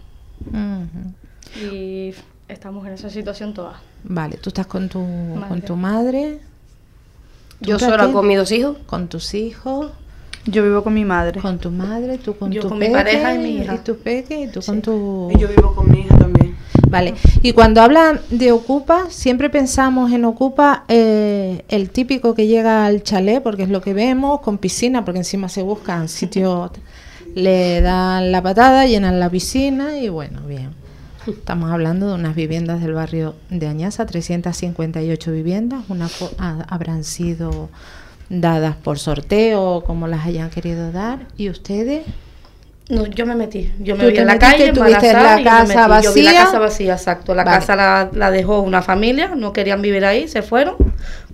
Ujú. 0.46 1.64
Y 1.72 2.14
estamos 2.48 2.86
en 2.86 2.92
esa 2.94 3.08
situación 3.10 3.54
todas. 3.54 3.76
Vale, 4.04 4.36
tú 4.38 4.50
estás 4.50 4.66
con 4.66 4.88
tu, 4.88 4.98
con 5.00 5.40
Madre. 5.40 5.60
tu 5.62 5.76
madre, 5.76 6.40
Yo 7.60 7.78
¿Tú, 7.78 7.86
sola 7.86 8.12
con 8.12 8.26
mis 8.26 8.36
dos 8.36 8.52
hijos. 8.52 8.76
con 8.86 9.08
tus 9.08 9.34
hijos, 9.34 9.90
Yo 10.44 10.62
vivo 10.62 10.84
con 10.84 10.94
mi 10.94 11.04
madre. 11.04 11.40
con 11.40 11.58
tu 11.58 11.70
madre, 11.70 12.18
tú 12.18 12.36
con 12.36 12.52
Yo 12.52 12.62
tu 12.62 12.68
con 12.68 12.78
mi 12.78 12.88
pareja 12.88 13.34
y 13.34 13.38
mi 13.38 13.56
hija. 13.56 13.74
Y 13.74 13.78
tu 13.78 13.96
peque, 13.96 14.42
y 14.42 14.48
tú 14.48 14.60
con 14.64 14.82
tu... 14.82 15.30
Y 15.34 15.38
yo 15.38 15.48
vivo 15.48 15.74
con 15.74 15.90
mi 15.90 16.00
hija 16.00 16.16
también. 16.16 16.54
Vale, 16.88 17.14
y 17.42 17.52
cuando 17.52 17.80
hablan 17.82 18.20
de 18.30 18.52
Ocupa, 18.52 19.06
siempre 19.10 19.50
pensamos 19.50 20.12
en 20.12 20.24
Ocupa 20.24 20.84
eh, 20.86 21.64
el 21.68 21.90
típico 21.90 22.34
que 22.34 22.46
llega 22.46 22.86
al 22.86 23.02
chalet, 23.02 23.42
porque 23.42 23.64
es 23.64 23.70
lo 23.70 23.80
que 23.80 23.92
vemos, 23.92 24.40
con 24.40 24.58
piscina, 24.58 25.04
porque 25.04 25.18
encima 25.18 25.48
se 25.48 25.62
buscan 25.62 26.08
sitios, 26.08 26.70
le 27.34 27.80
dan 27.80 28.30
la 28.30 28.40
patada, 28.40 28.86
llenan 28.86 29.18
la 29.18 29.28
piscina 29.28 29.98
y 29.98 30.08
bueno, 30.10 30.42
bien. 30.46 30.70
Estamos 31.26 31.70
hablando 31.72 32.08
de 32.08 32.14
unas 32.14 32.34
viviendas 32.36 32.80
del 32.80 32.92
barrio 32.92 33.34
de 33.50 33.66
Añaza, 33.66 34.06
358 34.06 35.32
viviendas, 35.32 35.82
una 35.88 36.08
habrán 36.68 37.02
sido 37.02 37.68
dadas 38.28 38.76
por 38.76 38.98
sorteo, 38.98 39.82
como 39.84 40.06
las 40.06 40.26
hayan 40.26 40.50
querido 40.50 40.92
dar, 40.92 41.26
y 41.36 41.48
ustedes 41.50 42.04
No, 42.88 43.06
yo 43.06 43.26
me 43.26 43.34
metí. 43.34 43.72
Yo 43.80 43.96
me 43.96 44.08
vi 44.08 44.18
en 44.18 44.26
la 44.26 44.38
calle, 44.38 44.72
tuviste 44.72 45.12
la 45.12 45.42
casa 45.42 45.88
metí. 45.88 46.04
Yo 46.04 46.12
vi 46.14 46.22
la 46.22 46.32
vacía. 46.32 46.44
casa 46.44 46.58
vacía, 46.60 46.92
exacto. 46.92 47.34
La 47.34 47.42
Vale. 47.42 47.58
casa 47.58 47.74
la, 47.74 48.10
la 48.12 48.30
dejó 48.30 48.60
una 48.60 48.82
familia, 48.82 49.34
no 49.34 49.52
querían 49.52 49.82
vivir 49.82 50.04
ahí, 50.04 50.28
se 50.28 50.42
fueron 50.42 50.76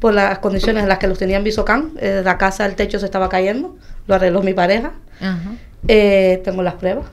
por 0.00 0.14
las 0.14 0.38
condiciones 0.38 0.82
en 0.84 0.88
las 0.88 0.98
que 0.98 1.08
los 1.08 1.18
tenían 1.18 1.44
Bisocán. 1.44 1.90
Eh, 2.00 2.22
la 2.24 2.38
casa, 2.38 2.64
el 2.64 2.74
techo 2.74 2.98
se 2.98 3.04
estaba 3.04 3.28
cayendo, 3.28 3.76
lo 4.06 4.14
arregló 4.14 4.42
mi 4.42 4.54
pareja. 4.54 4.92
Eh, 5.86 6.40
tengo 6.44 6.62
las 6.62 6.74
pruebas. 6.74 7.04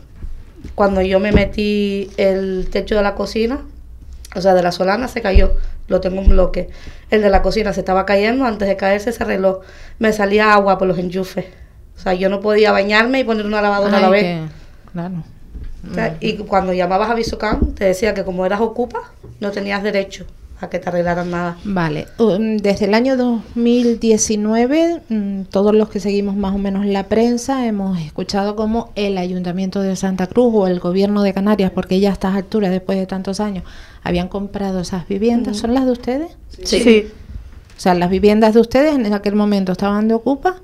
Cuando 0.75 1.01
yo 1.01 1.19
me 1.19 1.31
metí 1.31 2.09
el 2.17 2.67
techo 2.71 2.95
de 2.95 3.01
la 3.03 3.15
cocina, 3.15 3.61
o 4.35 4.41
sea, 4.41 4.53
de 4.53 4.61
la 4.63 4.71
solana 4.71 5.07
se 5.07 5.21
cayó, 5.21 5.53
lo 5.87 6.01
tengo 6.01 6.21
en 6.21 6.29
bloque. 6.29 6.69
El 7.09 7.21
de 7.21 7.29
la 7.29 7.41
cocina 7.41 7.73
se 7.73 7.79
estaba 7.81 8.05
cayendo, 8.05 8.45
antes 8.45 8.67
de 8.67 8.75
caerse 8.75 9.11
se 9.11 9.23
arregló. 9.23 9.61
Me 9.99 10.13
salía 10.13 10.53
agua 10.53 10.77
por 10.77 10.87
los 10.87 10.97
enchufes. 10.97 11.45
O 11.97 11.99
sea, 11.99 12.13
yo 12.13 12.29
no 12.29 12.39
podía 12.39 12.71
bañarme 12.71 13.19
y 13.19 13.23
poner 13.23 13.45
una 13.45 13.61
lavadora 13.61 13.97
a 13.97 14.01
la 14.01 14.09
vez. 14.09 14.23
que- 14.23 14.41
claro. 14.91 15.23
O 15.89 15.93
sea, 15.93 16.17
Y 16.19 16.33
cuando 16.37 16.73
llamabas 16.73 17.09
a 17.09 17.13
Visocam, 17.15 17.73
te 17.73 17.85
decía 17.85 18.13
que 18.13 18.23
como 18.25 18.45
eras 18.45 18.59
ocupa, 18.61 18.99
no 19.39 19.51
tenías 19.51 19.81
derecho 19.81 20.25
a 20.61 20.69
que 20.69 20.79
te 20.79 20.89
arreglaran 20.89 21.31
nada. 21.31 21.57
Vale, 21.63 22.07
um, 22.17 22.57
desde 22.57 22.85
el 22.85 22.93
año 22.93 23.15
2019, 23.15 25.01
mm, 25.07 25.41
todos 25.43 25.73
los 25.73 25.89
que 25.89 25.99
seguimos 25.99 26.35
más 26.35 26.53
o 26.53 26.57
menos 26.57 26.85
la 26.85 27.03
prensa 27.03 27.65
hemos 27.65 27.99
escuchado 27.99 28.55
como 28.55 28.91
el 28.95 29.17
Ayuntamiento 29.17 29.81
de 29.81 29.95
Santa 29.95 30.27
Cruz 30.27 30.53
o 30.53 30.67
el 30.67 30.79
Gobierno 30.79 31.23
de 31.23 31.33
Canarias, 31.33 31.71
porque 31.71 31.99
ya 31.99 32.09
a 32.09 32.13
estas 32.13 32.35
alturas, 32.35 32.71
después 32.71 32.97
de 32.97 33.05
tantos 33.05 33.39
años, 33.39 33.63
habían 34.03 34.27
comprado 34.27 34.81
esas 34.81 35.07
viviendas. 35.07 35.57
¿Son 35.57 35.73
las 35.73 35.85
de 35.85 35.91
ustedes? 35.91 36.31
Sí. 36.63 37.07
O 37.77 37.81
sea, 37.81 37.93
las 37.93 38.09
viviendas 38.09 38.53
de 38.53 38.59
ustedes 38.59 38.95
en 38.95 39.13
aquel 39.13 39.35
momento 39.35 39.71
estaban 39.71 40.09
de 40.09 40.13
ocupa. 40.13 40.57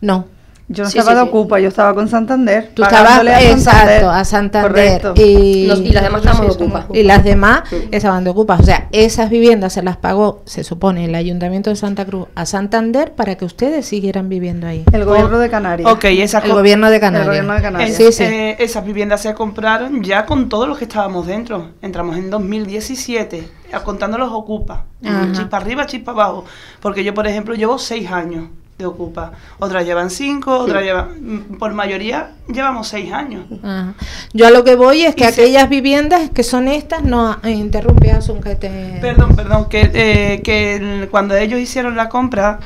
No. 0.00 0.24
Yo 0.68 0.82
no 0.82 0.90
Sí, 0.90 0.98
estaba 0.98 1.16
sí, 1.20 1.24
de 1.24 1.30
sí. 1.30 1.36
Ocupa, 1.36 1.60
yo 1.60 1.68
estaba 1.68 1.94
con 1.94 2.08
Santander. 2.08 2.72
Tú 2.74 2.82
estabas, 2.82 3.20
a 3.24 3.40
exacto, 3.42 4.10
a 4.10 4.24
Santander. 4.24 4.70
Correcto. 5.00 5.14
Y, 5.16 5.66
las 5.66 6.02
demás 6.02 6.20
estábamos 6.24 6.58
de 6.58 6.64
Ocupa. 6.64 6.86
y 6.92 7.02
las 7.04 7.22
demás 7.22 7.62
estaban 7.92 8.24
de 8.24 8.30
Ocupa. 8.30 8.56
O 8.58 8.62
sea, 8.64 8.88
esas 8.90 9.30
viviendas 9.30 9.74
se 9.74 9.82
las 9.84 9.96
pagó, 9.96 10.42
se 10.44 10.64
supone, 10.64 11.04
el 11.04 11.14
Ayuntamiento 11.14 11.70
de 11.70 11.76
Santa 11.76 12.04
Cruz 12.04 12.26
a 12.34 12.46
Santander 12.46 13.12
para 13.14 13.36
que 13.36 13.44
ustedes 13.44 13.86
siguieran 13.86 14.28
viviendo 14.28 14.66
ahí. 14.66 14.82
El 14.92 15.04
gobierno 15.04 15.38
de 15.38 15.48
Canarias. 15.48 15.88
Ok, 15.90 16.04
esas 16.06 16.44
El 16.44 16.52
gobierno 16.52 16.88
de 16.90 16.96
El 16.96 17.00
Canarias. 17.00 17.26
gobierno 17.28 17.54
de 17.54 17.62
Canarias. 17.62 17.90
Es- 17.90 17.96
Sí, 17.96 18.12
sí. 18.12 18.24
eh, 18.24 18.56
esas 18.58 18.84
viviendas 18.84 19.20
se 19.22 19.34
compraron 19.34 20.02
ya 20.02 20.26
con 20.26 20.48
todos 20.48 20.66
los 20.68 20.78
que 20.78 20.84
estábamos 20.86 21.26
dentro. 21.28 21.70
Entramos 21.80 22.16
en 22.16 22.28
2017, 22.28 23.48
a- 23.72 23.80
contando 23.84 24.18
los 24.18 24.32
ocupa. 24.32 24.86
Ajá. 25.04 25.28
Chispa 25.32 25.56
arriba, 25.58 25.86
chispa 25.86 26.10
abajo. 26.12 26.44
Porque 26.80 27.04
yo, 27.04 27.14
por 27.14 27.26
ejemplo, 27.28 27.54
llevo 27.54 27.78
seis 27.78 28.10
años 28.10 28.48
de 28.78 28.84
ocupa. 28.86 29.32
Otras 29.58 29.86
llevan 29.86 30.10
cinco, 30.10 30.58
otras 30.58 30.82
llevan... 30.82 31.08
mm, 31.20 31.58
Por 31.58 31.72
mayoría 31.72 32.32
llevamos 32.46 32.88
seis 32.88 33.10
años. 33.12 33.46
Ajá. 33.62 33.94
Yo 34.34 34.46
a 34.46 34.50
lo 34.50 34.64
que 34.64 34.76
voy 34.76 35.02
es 35.02 35.14
que 35.14 35.24
Y 35.24 35.32
se- 35.32 35.42
aquellas 35.42 35.68
viviendas 35.70 36.28
que 36.30 36.42
son 36.42 36.68
estas, 36.68 37.02
no 37.02 37.38
interrumpe 37.44 38.10
Asun, 38.10 38.42
que 38.42 38.54
te... 38.54 38.98
Perdón, 39.00 39.34
perdón, 39.34 39.68
que, 39.70 39.90
eh, 39.94 40.42
que 40.42 40.74
el- 40.76 41.08
cuando 41.08 41.34
ellos 41.36 41.58
hicieron 41.58 41.96
la 41.96 42.08
compra... 42.10 42.60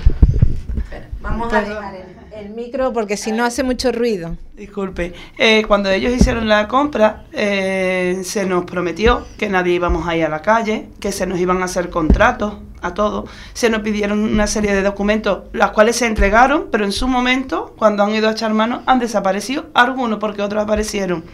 Vamos 1.23 1.53
a 1.53 1.61
dejar 1.61 1.95
el, 1.95 2.03
el 2.33 2.51
micro 2.51 2.93
porque 2.93 3.17
si 3.17 3.33
no 3.33 3.45
hace 3.45 3.63
mucho 3.63 3.93
ruido. 3.93 4.37
Disculpe, 4.57 5.13
eh, 5.39 5.65
cuando 5.67 5.91
ellos 5.91 6.13
hicieron 6.13 6.49
la 6.49 6.69
compra, 6.69 7.25
eh, 7.33 8.21
se 8.25 8.47
nos 8.47 8.65
prometió 8.65 9.27
que 9.39 9.49
nadie 9.49 9.75
íbamos 9.75 10.07
a 10.07 10.11
a 10.11 10.29
la 10.29 10.43
calle, 10.43 10.89
que 10.99 11.13
se 11.13 11.27
nos 11.27 11.39
iban 11.39 11.63
a 11.63 11.67
hacer 11.67 11.89
contratos 11.89 12.55
a 12.83 12.95
todos. 12.95 13.31
Se 13.53 13.71
nos 13.71 13.83
pidieron 13.83 14.19
una 14.21 14.47
serie 14.47 14.75
de 14.75 14.83
documentos, 14.83 15.45
las 15.53 15.71
cuales 15.71 15.97
se 15.97 16.07
entregaron, 16.07 16.67
pero 16.71 16.85
en 16.85 16.93
su 16.93 17.09
momento, 17.09 17.75
cuando 17.79 18.03
han 18.03 18.15
ido 18.15 18.29
a 18.29 18.33
echar 18.33 18.53
mano, 18.53 18.83
han 18.87 18.99
desaparecido 18.99 19.67
algunos 19.73 20.19
porque 20.19 20.43
otros 20.43 20.63
aparecieron. 20.63 21.25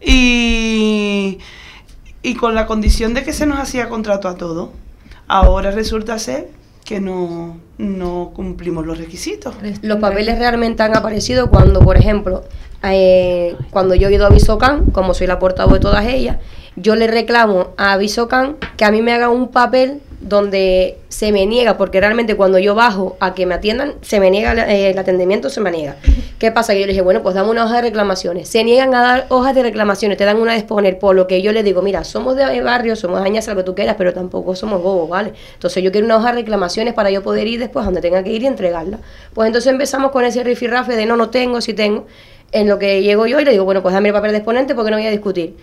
Y, 0.00 1.38
y 2.22 2.34
con 2.34 2.54
la 2.54 2.66
condición 2.66 3.14
de 3.14 3.24
que 3.24 3.32
se 3.32 3.46
nos 3.46 3.58
hacía 3.58 3.88
contrato 3.88 4.28
a 4.28 4.36
todos, 4.36 4.70
ahora 5.26 5.70
resulta 5.70 6.18
ser 6.18 6.50
que 6.88 7.00
no, 7.02 7.58
no 7.76 8.32
cumplimos 8.34 8.86
los 8.86 8.96
requisitos. 8.96 9.54
Los 9.82 9.98
papeles 9.98 10.38
realmente 10.38 10.82
han 10.82 10.96
aparecido 10.96 11.50
cuando, 11.50 11.80
por 11.80 11.98
ejemplo, 11.98 12.44
eh, 12.82 13.56
cuando 13.68 13.94
yo 13.94 14.08
he 14.08 14.14
ido 14.14 14.24
a 14.24 14.30
Visocan, 14.30 14.86
como 14.86 15.12
soy 15.12 15.26
la 15.26 15.38
portavoz 15.38 15.74
de 15.74 15.80
todas 15.80 16.06
ellas, 16.06 16.38
yo 16.76 16.96
le 16.96 17.06
reclamo 17.06 17.74
a 17.76 17.94
Visocan 17.98 18.56
que 18.78 18.86
a 18.86 18.90
mí 18.90 19.02
me 19.02 19.12
haga 19.12 19.28
un 19.28 19.48
papel 19.48 20.00
donde 20.20 20.98
se 21.08 21.30
me 21.30 21.46
niega, 21.46 21.76
porque 21.76 22.00
realmente 22.00 22.34
cuando 22.34 22.58
yo 22.58 22.74
bajo 22.74 23.16
a 23.20 23.34
que 23.34 23.46
me 23.46 23.54
atiendan, 23.54 23.94
se 24.02 24.18
me 24.18 24.30
niega 24.30 24.52
eh, 24.68 24.90
el 24.90 24.98
atendimiento, 24.98 25.48
se 25.48 25.60
me 25.60 25.70
niega. 25.70 25.96
¿Qué 26.38 26.50
pasa? 26.50 26.72
Que 26.72 26.80
yo 26.80 26.86
le 26.86 26.92
dije, 26.92 27.02
bueno, 27.02 27.22
pues 27.22 27.34
dame 27.34 27.50
una 27.50 27.64
hoja 27.64 27.76
de 27.76 27.82
reclamaciones. 27.82 28.48
Se 28.48 28.64
niegan 28.64 28.94
a 28.94 29.02
dar 29.02 29.26
hojas 29.28 29.54
de 29.54 29.62
reclamaciones, 29.62 30.18
te 30.18 30.24
dan 30.24 30.38
una 30.38 30.52
de 30.52 30.58
exponer, 30.58 30.98
por 30.98 31.14
lo 31.14 31.26
que 31.26 31.40
yo 31.40 31.52
les 31.52 31.64
digo, 31.64 31.82
mira, 31.82 32.02
somos 32.02 32.36
de 32.36 32.60
barrio, 32.62 32.96
somos 32.96 33.20
añas, 33.20 33.46
lo 33.46 33.56
que 33.56 33.62
tú 33.62 33.74
quieras, 33.74 33.94
pero 33.96 34.12
tampoco 34.12 34.56
somos 34.56 34.82
bobos, 34.82 35.08
¿vale? 35.08 35.32
Entonces 35.54 35.82
yo 35.82 35.92
quiero 35.92 36.06
una 36.06 36.16
hoja 36.16 36.28
de 36.28 36.40
reclamaciones 36.40 36.94
para 36.94 37.10
yo 37.10 37.22
poder 37.22 37.46
ir 37.46 37.60
después 37.60 37.84
a 37.84 37.86
donde 37.86 38.00
tenga 38.00 38.22
que 38.24 38.32
ir 38.32 38.42
y 38.42 38.46
entregarla. 38.46 38.98
Pues 39.34 39.46
entonces 39.46 39.70
empezamos 39.70 40.10
con 40.10 40.24
ese 40.24 40.42
rifirrafe 40.42 40.96
de 40.96 41.06
no, 41.06 41.16
no 41.16 41.30
tengo, 41.30 41.60
si 41.60 41.74
tengo. 41.74 42.06
En 42.50 42.66
lo 42.66 42.78
que 42.78 43.02
llego 43.02 43.26
yo 43.26 43.38
y 43.40 43.44
le 43.44 43.50
digo, 43.52 43.64
bueno, 43.64 43.82
pues 43.82 43.92
dame 43.92 44.08
el 44.08 44.14
papel 44.14 44.30
de 44.30 44.38
exponente 44.38 44.74
porque 44.74 44.90
no 44.90 44.96
voy 44.96 45.06
a 45.06 45.10
discutir. 45.10 45.54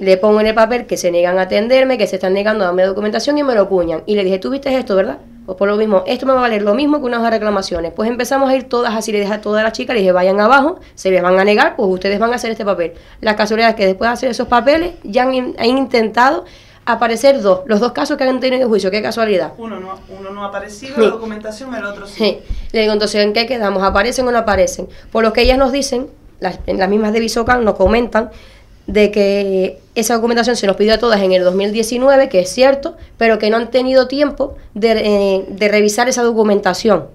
Le 0.00 0.16
pongo 0.16 0.40
en 0.40 0.46
el 0.48 0.54
papel 0.54 0.86
que 0.86 0.96
se 0.96 1.10
niegan 1.10 1.38
a 1.38 1.42
atenderme, 1.42 1.98
que 1.98 2.06
se 2.06 2.16
están 2.16 2.32
negando 2.32 2.64
a 2.64 2.68
darme 2.68 2.84
documentación 2.84 3.36
y 3.38 3.42
me 3.42 3.54
lo 3.54 3.68
cuñan. 3.68 4.02
Y 4.06 4.14
le 4.16 4.24
dije, 4.24 4.38
¿tú 4.38 4.50
viste 4.50 4.74
esto, 4.76 4.96
verdad? 4.96 5.18
Pues 5.46 5.58
por 5.58 5.68
lo 5.68 5.76
mismo, 5.76 6.04
esto 6.06 6.26
me 6.26 6.32
va 6.32 6.38
a 6.38 6.42
valer 6.42 6.62
lo 6.62 6.74
mismo 6.74 7.00
que 7.00 7.06
unas 7.06 7.28
reclamaciones. 7.30 7.92
Pues 7.92 8.08
empezamos 8.08 8.48
a 8.48 8.56
ir 8.56 8.64
todas 8.64 8.94
así, 8.94 9.12
le 9.12 9.20
dije 9.20 9.32
a 9.32 9.40
todas 9.40 9.62
las 9.62 9.72
chicas, 9.72 9.94
le 9.94 10.00
dije, 10.00 10.12
vayan 10.12 10.40
abajo, 10.40 10.80
se 10.94 11.10
les 11.10 11.22
van 11.22 11.38
a 11.38 11.44
negar, 11.44 11.76
pues 11.76 11.88
ustedes 11.90 12.18
van 12.18 12.32
a 12.32 12.36
hacer 12.36 12.50
este 12.50 12.64
papel. 12.64 12.94
La 13.20 13.36
casualidad 13.36 13.70
es 13.70 13.76
que 13.76 13.86
después 13.86 14.08
de 14.08 14.12
hacer 14.14 14.30
esos 14.30 14.48
papeles, 14.48 14.92
ya 15.02 15.22
han, 15.24 15.54
han 15.58 15.66
intentado 15.66 16.44
aparecer 16.86 17.40
dos, 17.42 17.60
los 17.66 17.78
dos 17.80 17.92
casos 17.92 18.16
que 18.16 18.24
han 18.24 18.40
tenido 18.40 18.68
juicio, 18.68 18.90
qué 18.90 19.02
casualidad. 19.02 19.52
Uno 19.58 19.78
no, 19.80 19.98
uno 20.18 20.30
no 20.30 20.44
ha 20.44 20.48
aparecido, 20.48 20.94
Sí. 20.94 21.00
la 21.02 21.08
documentación, 21.08 21.74
el 21.74 21.84
otro 21.84 22.06
sí. 22.06 22.14
Sí. 22.16 22.38
Le 22.72 22.80
digo, 22.82 22.92
entonces, 22.92 23.22
¿en 23.22 23.32
qué 23.32 23.46
quedamos? 23.46 23.82
¿Aparecen 23.82 24.26
o 24.28 24.32
no 24.32 24.38
aparecen? 24.38 24.88
Por 25.12 25.22
lo 25.24 25.32
que 25.32 25.42
ellas 25.42 25.58
nos 25.58 25.72
dicen, 25.72 26.08
las, 26.40 26.58
en 26.66 26.78
las 26.78 26.88
mismas 26.88 27.12
de 27.12 27.20
Visocan 27.20 27.64
nos 27.64 27.74
comentan 27.74 28.30
de 28.86 29.10
que 29.10 29.78
esa 30.00 30.14
documentación 30.14 30.56
se 30.56 30.66
nos 30.66 30.76
pidió 30.76 30.94
a 30.94 30.98
todas 30.98 31.20
en 31.22 31.32
el 31.32 31.44
2019, 31.44 32.28
que 32.28 32.40
es 32.40 32.50
cierto, 32.50 32.96
pero 33.16 33.38
que 33.38 33.50
no 33.50 33.56
han 33.56 33.70
tenido 33.70 34.08
tiempo 34.08 34.56
de, 34.74 34.92
eh, 34.92 35.44
de 35.48 35.68
revisar 35.68 36.08
esa 36.08 36.22
documentación. 36.22 37.06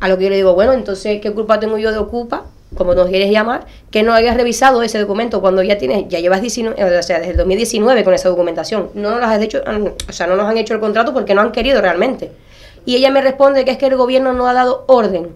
A 0.00 0.08
lo 0.08 0.18
que 0.18 0.24
yo 0.24 0.30
le 0.30 0.36
digo, 0.36 0.54
bueno, 0.54 0.72
entonces, 0.72 1.20
¿qué 1.20 1.32
culpa 1.32 1.60
tengo 1.60 1.78
yo 1.78 1.90
de 1.90 1.98
Ocupa, 1.98 2.44
como 2.76 2.94
nos 2.94 3.08
quieres 3.08 3.30
llamar, 3.30 3.66
que 3.90 4.02
no 4.02 4.12
hayas 4.12 4.36
revisado 4.36 4.82
ese 4.82 4.98
documento 4.98 5.40
cuando 5.40 5.62
ya 5.62 5.78
tienes, 5.78 6.06
ya 6.08 6.18
llevas 6.18 6.40
19, 6.40 6.98
o 6.98 7.02
sea, 7.02 7.18
desde 7.18 7.32
el 7.32 7.36
2019 7.36 8.04
con 8.04 8.14
esa 8.14 8.28
documentación? 8.28 8.90
No 8.94 9.10
nos 9.10 9.20
las 9.20 9.30
has 9.30 9.42
hecho, 9.42 9.62
o 10.08 10.12
sea, 10.12 10.26
no 10.26 10.36
nos 10.36 10.46
han 10.46 10.58
hecho 10.58 10.74
el 10.74 10.80
contrato 10.80 11.14
porque 11.14 11.34
no 11.34 11.40
han 11.40 11.52
querido 11.52 11.80
realmente. 11.80 12.32
Y 12.84 12.96
ella 12.96 13.10
me 13.10 13.22
responde 13.22 13.64
que 13.64 13.70
es 13.70 13.78
que 13.78 13.86
el 13.86 13.96
gobierno 13.96 14.32
no 14.32 14.46
ha 14.46 14.52
dado 14.52 14.84
orden. 14.88 15.30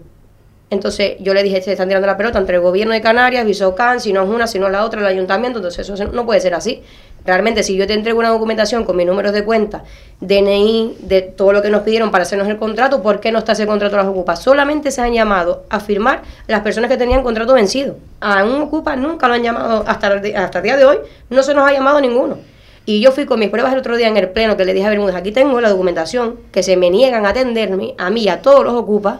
Entonces 0.71 1.17
yo 1.19 1.33
le 1.33 1.41
dije, 1.41 1.61
se 1.61 1.71
están 1.71 1.87
tirando 1.87 2.05
la 2.05 2.15
pelota 2.15 2.37
entre 2.37 2.55
el 2.55 2.61
gobierno 2.61 2.93
de 2.93 3.01
Canarias, 3.01 3.43
Visocan, 3.43 3.99
si 3.99 4.13
no 4.13 4.23
es 4.23 4.29
una, 4.29 4.45
si 4.45 4.59
no 4.59 4.67
es 4.67 4.71
la 4.71 4.85
otra, 4.85 5.01
el 5.01 5.07
ayuntamiento, 5.07 5.57
entonces 5.59 5.89
eso 5.89 6.05
no 6.05 6.25
puede 6.25 6.41
ser 6.41 6.53
así. 6.53 6.83
Realmente, 7.25 7.63
si 7.63 7.75
yo 7.75 7.85
te 7.85 7.93
entrego 7.93 8.19
una 8.19 8.29
documentación 8.29 8.85
con 8.85 8.95
mis 8.95 9.05
números 9.05 9.33
de 9.33 9.43
cuenta, 9.43 9.83
DNI, 10.21 10.97
de 10.99 11.21
todo 11.21 11.53
lo 11.53 11.61
que 11.61 11.69
nos 11.69 11.81
pidieron 11.81 12.11
para 12.11 12.21
hacernos 12.21 12.47
el 12.47 12.57
contrato, 12.57 13.01
¿por 13.01 13.19
qué 13.19 13.31
no 13.31 13.39
está 13.39 13.53
ese 13.53 13.67
contrato 13.67 13.95
a 13.95 14.03
las 14.03 14.07
Ocupa? 14.07 14.35
Solamente 14.35 14.91
se 14.91 15.01
han 15.01 15.11
llamado 15.11 15.63
a 15.69 15.79
firmar 15.79 16.21
las 16.47 16.61
personas 16.61 16.89
que 16.89 16.97
tenían 16.97 17.23
contrato 17.23 17.53
vencido. 17.53 17.97
A 18.21 18.43
un 18.43 18.61
Ocupa 18.61 18.95
nunca 18.95 19.27
lo 19.27 19.33
han 19.33 19.43
llamado, 19.43 19.83
hasta 19.87 20.07
el, 20.13 20.35
hasta 20.35 20.61
día 20.61 20.77
de 20.77 20.85
hoy, 20.85 20.97
no 21.29 21.43
se 21.43 21.53
nos 21.53 21.67
ha 21.67 21.73
llamado 21.73 21.99
ninguno. 21.99 22.37
Y 22.85 23.01
yo 23.01 23.11
fui 23.11 23.25
con 23.25 23.39
mis 23.39 23.49
pruebas 23.49 23.73
el 23.73 23.79
otro 23.79 23.97
día 23.97 24.07
en 24.07 24.17
el 24.17 24.29
pleno 24.29 24.55
que 24.55 24.65
le 24.65 24.73
dije 24.73 24.85
a 24.85 24.89
Bermúdez, 24.89 25.15
aquí 25.15 25.31
tengo 25.31 25.59
la 25.61 25.69
documentación, 25.69 26.37
que 26.51 26.63
se 26.63 26.77
me 26.77 26.89
niegan 26.89 27.25
a 27.25 27.29
atenderme, 27.29 27.95
a 27.97 28.09
mí 28.09 28.23
y 28.23 28.29
a 28.29 28.41
todos 28.41 28.63
los 28.63 28.73
Ocupa, 28.73 29.19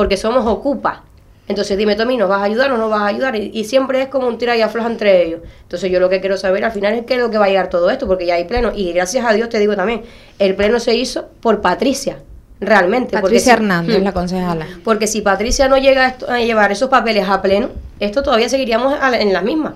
porque 0.00 0.16
somos 0.16 0.46
Ocupa. 0.46 1.02
Entonces 1.46 1.76
dime, 1.76 1.94
Tommy, 1.94 2.16
¿nos 2.16 2.26
vas 2.30 2.40
a 2.40 2.44
ayudar 2.44 2.72
o 2.72 2.78
no 2.78 2.88
vas 2.88 3.02
a 3.02 3.06
ayudar? 3.08 3.36
Y, 3.36 3.50
y 3.52 3.64
siempre 3.64 4.00
es 4.00 4.08
como 4.08 4.26
un 4.28 4.38
tira 4.38 4.56
y 4.56 4.62
afloja 4.62 4.88
entre 4.88 5.22
ellos. 5.26 5.40
Entonces 5.62 5.90
yo 5.90 6.00
lo 6.00 6.08
que 6.08 6.20
quiero 6.20 6.38
saber 6.38 6.64
al 6.64 6.72
final 6.72 6.94
es 6.94 7.04
qué 7.04 7.14
es 7.16 7.20
lo 7.20 7.30
que 7.30 7.36
va 7.36 7.44
a 7.44 7.48
llegar 7.48 7.68
todo 7.68 7.90
esto, 7.90 8.06
porque 8.06 8.24
ya 8.24 8.36
hay 8.36 8.44
pleno. 8.44 8.72
Y 8.74 8.92
gracias 8.94 9.26
a 9.26 9.34
Dios 9.34 9.50
te 9.50 9.58
digo 9.58 9.76
también, 9.76 10.00
el 10.38 10.54
pleno 10.54 10.80
se 10.80 10.94
hizo 10.94 11.26
por 11.42 11.60
Patricia, 11.60 12.16
realmente. 12.60 13.14
Patricia 13.20 13.52
Hernández, 13.52 14.02
la 14.02 14.12
concejala. 14.12 14.66
Porque 14.84 15.06
si 15.06 15.20
Patricia 15.20 15.68
no 15.68 15.76
llega 15.76 16.06
a, 16.06 16.08
esto- 16.08 16.30
a 16.30 16.38
llevar 16.38 16.72
esos 16.72 16.88
papeles 16.88 17.28
a 17.28 17.42
pleno, 17.42 17.68
esto 17.98 18.22
todavía 18.22 18.48
seguiríamos 18.48 18.94
a 18.98 19.10
la- 19.10 19.20
en 19.20 19.34
las 19.34 19.42
mismas. 19.42 19.74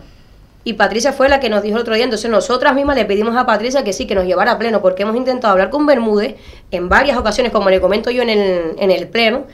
Y 0.67 0.73
Patricia 0.75 1.13
fue 1.13 1.29
la 1.29 1.41
que 1.41 1.51
nos 1.51 1.63
dijo 1.63 1.77
el 1.77 1.83
otro 1.83 1.95
día, 1.95 2.05
entonces 2.05 2.31
nosotras 2.31 2.75
mismas 2.75 2.97
le 2.97 3.05
pedimos 3.05 3.37
a 3.37 3.45
Patricia 3.45 3.85
que 3.85 3.93
sí, 3.93 4.07
que 4.07 4.15
nos 4.15 4.25
llevara 4.25 4.53
a 4.53 4.59
pleno, 4.59 4.81
porque 4.81 5.03
hemos 5.03 5.15
intentado 5.15 5.53
hablar 5.53 5.69
con 5.69 5.85
Bermúdez 5.85 6.37
en 6.71 6.89
varias 6.89 7.19
ocasiones, 7.19 7.53
como 7.53 7.69
le 7.69 7.83
comento 7.83 8.11
yo 8.11 8.23
en 8.23 8.31
el, 8.31 8.61
en 8.79 8.91
el 8.91 9.07
pleno, 9.09 9.45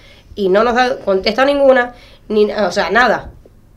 y 0.45 0.49
no 0.49 0.65
nos 0.65 0.77
ha 0.77 0.97
contestado 0.99 1.47
ninguna, 1.47 1.95
ni, 2.29 2.51
o 2.51 2.71
sea, 2.73 2.91
nada. 2.91 3.31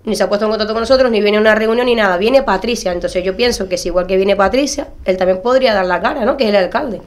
Ni 0.06 0.16
se 0.16 0.24
ha 0.24 0.28
puesto 0.30 0.46
en 0.46 0.52
contacto 0.52 0.74
con 0.74 0.82
nosotros, 0.82 1.10
ni 1.12 1.22
viene 1.22 1.38
a 1.38 1.42
una 1.42 1.56
reunión, 1.56 1.86
ni 1.86 1.96
nada. 1.96 2.18
Viene 2.18 2.44
Patricia, 2.44 2.92
entonces 2.92 3.24
yo 3.24 3.36
pienso 3.38 3.70
que 3.70 3.78
si 3.78 3.88
igual 3.90 4.06
que 4.06 4.18
viene 4.18 4.36
Patricia, 4.36 4.88
él 5.06 5.16
también 5.18 5.42
podría 5.42 5.74
dar 5.74 5.86
la 5.86 6.02
cara, 6.02 6.26
¿no? 6.26 6.36
Que 6.36 6.44
es 6.44 6.50
el 6.50 6.58
alcalde. 6.58 7.02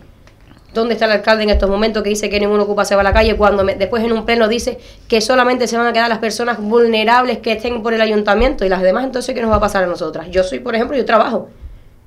¿Dónde 0.73 0.95
está 0.95 1.07
el 1.07 1.13
alcalde 1.13 1.45
en 1.45 1.51
estos 1.51 1.71
momentos 1.71 2.03
que 2.03 2.11
dice 2.11 2.29
que 2.29 2.39
ningún 2.41 2.61
ocupa 2.61 2.85
se 2.85 2.95
va 2.95 3.01
a 3.01 3.05
la 3.05 3.13
calle 3.13 3.35
cuando 3.37 3.65
me- 3.65 3.75
después 3.77 4.03
en 4.05 4.13
un 4.13 4.25
pleno 4.27 4.47
dice 4.49 4.79
que 5.09 5.21
solamente 5.23 5.67
se 5.67 5.77
van 5.79 5.87
a 5.87 5.93
quedar 5.93 6.09
las 6.09 6.19
personas 6.19 6.59
vulnerables 6.61 7.39
que 7.39 7.53
estén 7.53 7.83
por 7.83 7.95
el 7.95 8.01
ayuntamiento 8.03 8.63
y 8.65 8.69
las 8.69 8.83
demás 8.83 9.05
entonces 9.05 9.35
qué 9.35 9.41
nos 9.41 9.51
va 9.51 9.57
a 9.57 9.61
pasar 9.61 9.85
a 9.85 9.87
nosotras? 9.87 10.27
Yo 10.31 10.43
soy, 10.45 10.59
por 10.61 10.75
ejemplo, 10.75 10.95
yo 10.97 11.05
trabajo. 11.07 11.49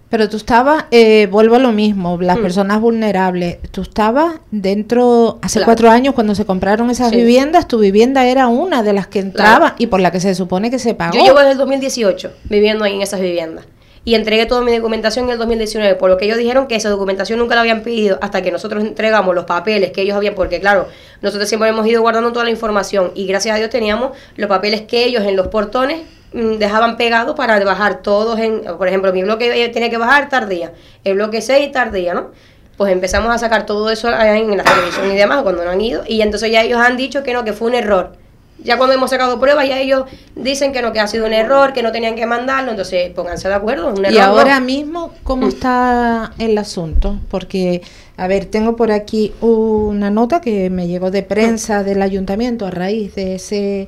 Pero 0.10 0.28
tú 0.28 0.38
estabas, 0.38 0.86
eh, 0.92 1.28
vuelvo 1.32 1.56
a 1.56 1.60
lo 1.60 1.72
mismo, 1.72 2.18
las 2.20 2.38
Mm. 2.38 2.42
personas 2.42 2.82
vulnerables. 2.82 3.58
Tú 3.72 3.82
estabas 3.84 4.36
dentro, 4.50 5.38
hace 5.42 5.60
Claro. 5.60 5.66
cuatro 5.66 5.90
años 5.92 6.16
cuando 6.16 6.34
se 6.34 6.46
compraron 6.46 6.90
esas 6.90 7.10
Sí. 7.12 7.18
viviendas, 7.18 7.68
tu 7.68 7.78
vivienda 7.80 8.26
era 8.28 8.48
una 8.48 8.82
de 8.82 8.94
las 8.94 9.08
que 9.08 9.20
entraba 9.20 9.76
y 9.78 9.88
por 9.88 10.00
la 10.00 10.12
que 10.12 10.20
se 10.20 10.34
supone 10.34 10.72
que 10.72 10.80
se 10.80 10.96
pagó. 10.96 11.14
Yo 11.16 11.24
llevo 11.24 11.38
desde 11.40 11.52
el 11.52 11.58
2018 11.60 12.32
viviendo 12.46 12.84
ahí 12.86 12.96
en 12.96 13.02
esas 13.04 13.20
viviendas. 13.22 13.66
Y 14.06 14.16
entregué 14.16 14.46
toda 14.48 14.62
mi 14.62 14.76
documentación 14.76 15.26
en 15.26 15.32
el 15.32 15.38
2019, 15.38 15.94
por 15.96 16.10
lo 16.10 16.18
que 16.18 16.26
ellos 16.26 16.38
dijeron 16.38 16.66
que 16.68 16.76
esa 16.76 16.90
documentación 16.90 17.38
nunca 17.38 17.54
la 17.54 17.62
habían 17.62 17.82
pedido 17.82 18.18
hasta 18.22 18.42
que 18.42 18.50
nosotros 18.52 18.84
entregamos 18.84 19.36
los 19.36 19.46
papeles 19.46 19.92
que 19.92 20.02
ellos 20.02 20.16
habían, 20.16 20.34
porque 20.36 20.60
claro, 20.60 20.88
nosotros 21.22 21.48
siempre 21.50 21.70
hemos 21.70 21.86
ido 21.86 22.02
guardando 22.02 22.32
toda 22.32 22.46
la 22.46 22.52
información 22.52 23.12
y 23.14 23.28
gracias 23.28 23.54
a 23.56 23.58
Dios 23.60 23.70
teníamos 23.70 24.12
los 24.38 24.48
papeles 24.48 24.82
que 24.82 25.04
ellos 25.06 25.24
en 25.26 25.36
los 25.36 25.50
portones 25.50 26.00
dejaban 26.34 26.98
pegados 26.98 27.36
para 27.36 27.64
bajar 27.64 28.02
todos 28.02 28.40
en, 28.40 28.62
por 28.78 28.88
ejemplo, 28.88 29.12
mi 29.14 29.24
bloque 29.24 29.64
eh, 29.64 29.70
tiene 29.70 29.90
que 29.90 29.98
bajar 29.98 30.30
tardía, 30.30 30.74
el 31.04 31.16
bloque 31.16 31.42
6 31.42 31.72
tardía, 31.72 32.14
¿no? 32.14 32.28
Pues 32.78 32.92
empezamos 32.94 33.34
a 33.34 33.38
sacar 33.38 33.66
todo 33.66 33.90
eso 33.90 34.08
en 34.10 34.56
la 34.58 34.64
televisión 34.64 35.12
y 35.12 35.16
demás 35.16 35.42
cuando 35.44 35.66
no 35.66 35.72
han 35.72 35.82
ido 35.82 36.04
y 36.08 36.22
entonces 36.22 36.52
ya 36.52 36.62
ellos 36.62 36.80
han 36.80 36.96
dicho 36.98 37.24
que 37.24 37.34
no, 37.34 37.44
que 37.44 37.54
fue 37.54 37.68
un 37.70 37.76
error. 37.76 38.14
Ya 38.62 38.78
cuando 38.78 38.94
hemos 38.94 39.10
sacado 39.10 39.40
pruebas, 39.40 39.70
ya 39.70 39.80
ellos 39.80 40.04
dicen 40.36 40.74
que 40.74 40.82
no, 40.82 40.92
que 40.92 41.00
ha 41.00 41.08
sido 41.08 41.26
un 41.26 41.32
error, 41.34 41.72
que 41.72 41.82
no 41.82 41.94
tenían 41.94 42.16
que 42.16 42.26
mandarlo, 42.26 42.72
entonces 42.72 43.10
pónganse 43.12 43.48
de 43.48 43.54
acuerdo. 43.54 43.88
Un 43.88 44.00
error 44.04 44.14
Y 44.14 44.18
ahora 44.18 44.60
no. 44.60 44.66
mismo, 44.66 45.14
¿cómo 45.24 45.46
Mm. 45.46 45.50
está 45.50 46.34
el 46.40 46.58
asunto? 46.58 47.18
Porque, 47.30 47.82
a 48.18 48.28
ver, 48.28 48.46
tengo 48.48 48.76
por 48.76 48.92
aquí 48.92 49.34
una 49.40 50.10
nota 50.10 50.42
que 50.42 50.70
me 50.70 50.88
llegó 50.88 51.10
de 51.10 51.24
prensa 51.24 51.84
del 51.84 52.02
ayuntamiento 52.02 52.66
a 52.66 52.72
raíz 52.72 53.16
de 53.16 53.36
ese 53.36 53.88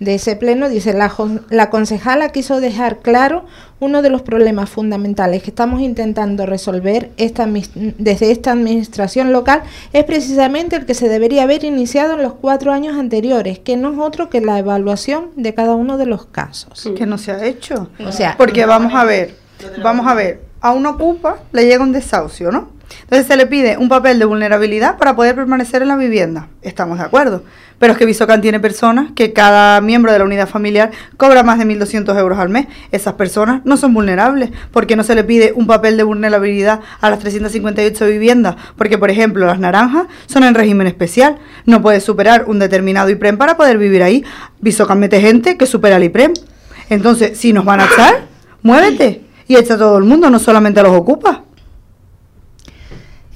de 0.00 0.14
ese 0.14 0.34
pleno, 0.34 0.68
dice, 0.70 0.94
la, 0.94 1.12
la 1.50 1.68
concejala 1.68 2.30
quiso 2.30 2.60
dejar 2.60 2.98
claro 2.98 3.44
uno 3.80 4.00
de 4.00 4.08
los 4.08 4.22
problemas 4.22 4.70
fundamentales 4.70 5.42
que 5.42 5.50
estamos 5.50 5.82
intentando 5.82 6.46
resolver 6.46 7.10
esta, 7.18 7.46
desde 7.74 8.30
esta 8.30 8.52
administración 8.52 9.30
local 9.30 9.62
es 9.92 10.04
precisamente 10.04 10.76
el 10.76 10.86
que 10.86 10.94
se 10.94 11.08
debería 11.08 11.42
haber 11.42 11.64
iniciado 11.64 12.14
en 12.14 12.22
los 12.22 12.32
cuatro 12.32 12.72
años 12.72 12.98
anteriores, 12.98 13.58
que 13.58 13.76
no 13.76 13.92
es 13.92 13.98
otro 13.98 14.30
que 14.30 14.40
la 14.40 14.58
evaluación 14.58 15.30
de 15.36 15.52
cada 15.52 15.74
uno 15.74 15.98
de 15.98 16.06
los 16.06 16.24
casos. 16.24 16.88
Que 16.96 17.06
no 17.06 17.18
se 17.18 17.32
ha 17.32 17.44
hecho. 17.44 17.90
O 18.04 18.12
sea, 18.12 18.36
Porque 18.38 18.64
vamos 18.64 18.94
a 18.94 19.04
ver, 19.04 19.36
vamos 19.82 20.06
a 20.06 20.14
ver, 20.14 20.42
a 20.62 20.72
un 20.72 20.86
ocupa 20.86 21.40
le 21.52 21.66
llega 21.66 21.82
un 21.82 21.92
desahucio, 21.92 22.50
¿no? 22.50 22.79
Entonces 23.02 23.26
se 23.26 23.36
le 23.36 23.46
pide 23.46 23.76
un 23.76 23.88
papel 23.88 24.18
de 24.18 24.24
vulnerabilidad 24.24 24.98
para 24.98 25.16
poder 25.16 25.34
permanecer 25.34 25.82
en 25.82 25.88
la 25.88 25.96
vivienda. 25.96 26.48
Estamos 26.62 26.98
de 26.98 27.04
acuerdo. 27.04 27.42
Pero 27.80 27.94
es 27.94 27.98
que 27.98 28.04
Visocan 28.04 28.42
tiene 28.42 28.60
personas 28.60 29.12
que 29.16 29.32
cada 29.32 29.80
miembro 29.80 30.12
de 30.12 30.18
la 30.18 30.26
unidad 30.26 30.46
familiar 30.46 30.90
cobra 31.16 31.42
más 31.42 31.58
de 31.58 31.64
1.200 31.64 32.16
euros 32.18 32.38
al 32.38 32.50
mes. 32.50 32.66
Esas 32.92 33.14
personas 33.14 33.62
no 33.64 33.78
son 33.78 33.94
vulnerables 33.94 34.50
porque 34.70 34.96
no 34.96 35.02
se 35.02 35.14
le 35.14 35.24
pide 35.24 35.54
un 35.56 35.66
papel 35.66 35.96
de 35.96 36.02
vulnerabilidad 36.02 36.80
a 37.00 37.08
las 37.08 37.20
358 37.20 38.06
viviendas. 38.06 38.56
Porque, 38.76 38.98
por 38.98 39.10
ejemplo, 39.10 39.46
las 39.46 39.58
naranjas 39.58 40.08
son 40.26 40.44
en 40.44 40.54
régimen 40.54 40.88
especial. 40.88 41.38
No 41.64 41.80
puedes 41.80 42.04
superar 42.04 42.44
un 42.48 42.58
determinado 42.58 43.08
IPREM 43.08 43.38
para 43.38 43.56
poder 43.56 43.78
vivir 43.78 44.02
ahí. 44.02 44.24
Visocan 44.60 45.00
mete 45.00 45.18
gente 45.22 45.56
que 45.56 45.64
supera 45.64 45.96
el 45.96 46.04
IPREM. 46.04 46.34
Entonces, 46.90 47.38
si 47.38 47.54
nos 47.54 47.64
van 47.64 47.80
a 47.80 47.86
echar, 47.86 48.26
muévete 48.62 49.22
y 49.48 49.56
echa 49.56 49.74
a 49.74 49.78
todo 49.78 49.96
el 49.96 50.04
mundo, 50.04 50.28
no 50.28 50.38
solamente 50.38 50.80
a 50.80 50.82
los 50.82 50.92
ocupas. 50.92 51.38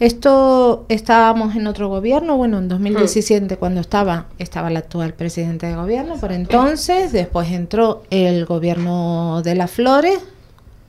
Esto 0.04 0.84
estábamos 0.90 1.56
en 1.56 1.66
otro 1.66 1.88
gobierno, 1.88 2.36
bueno, 2.36 2.58
en 2.58 2.68
2017 2.68 3.56
cuando 3.56 3.80
estaba 3.80 4.26
estaba 4.38 4.68
el 4.68 4.76
actual 4.76 5.14
presidente 5.14 5.66
de 5.66 5.76
gobierno, 5.76 6.18
por 6.18 6.30
entonces, 6.30 7.10
después 7.10 7.50
entró 7.50 8.02
el 8.10 8.44
gobierno 8.44 9.40
de 9.40 9.54
las 9.54 9.70
Flores, 9.70 10.18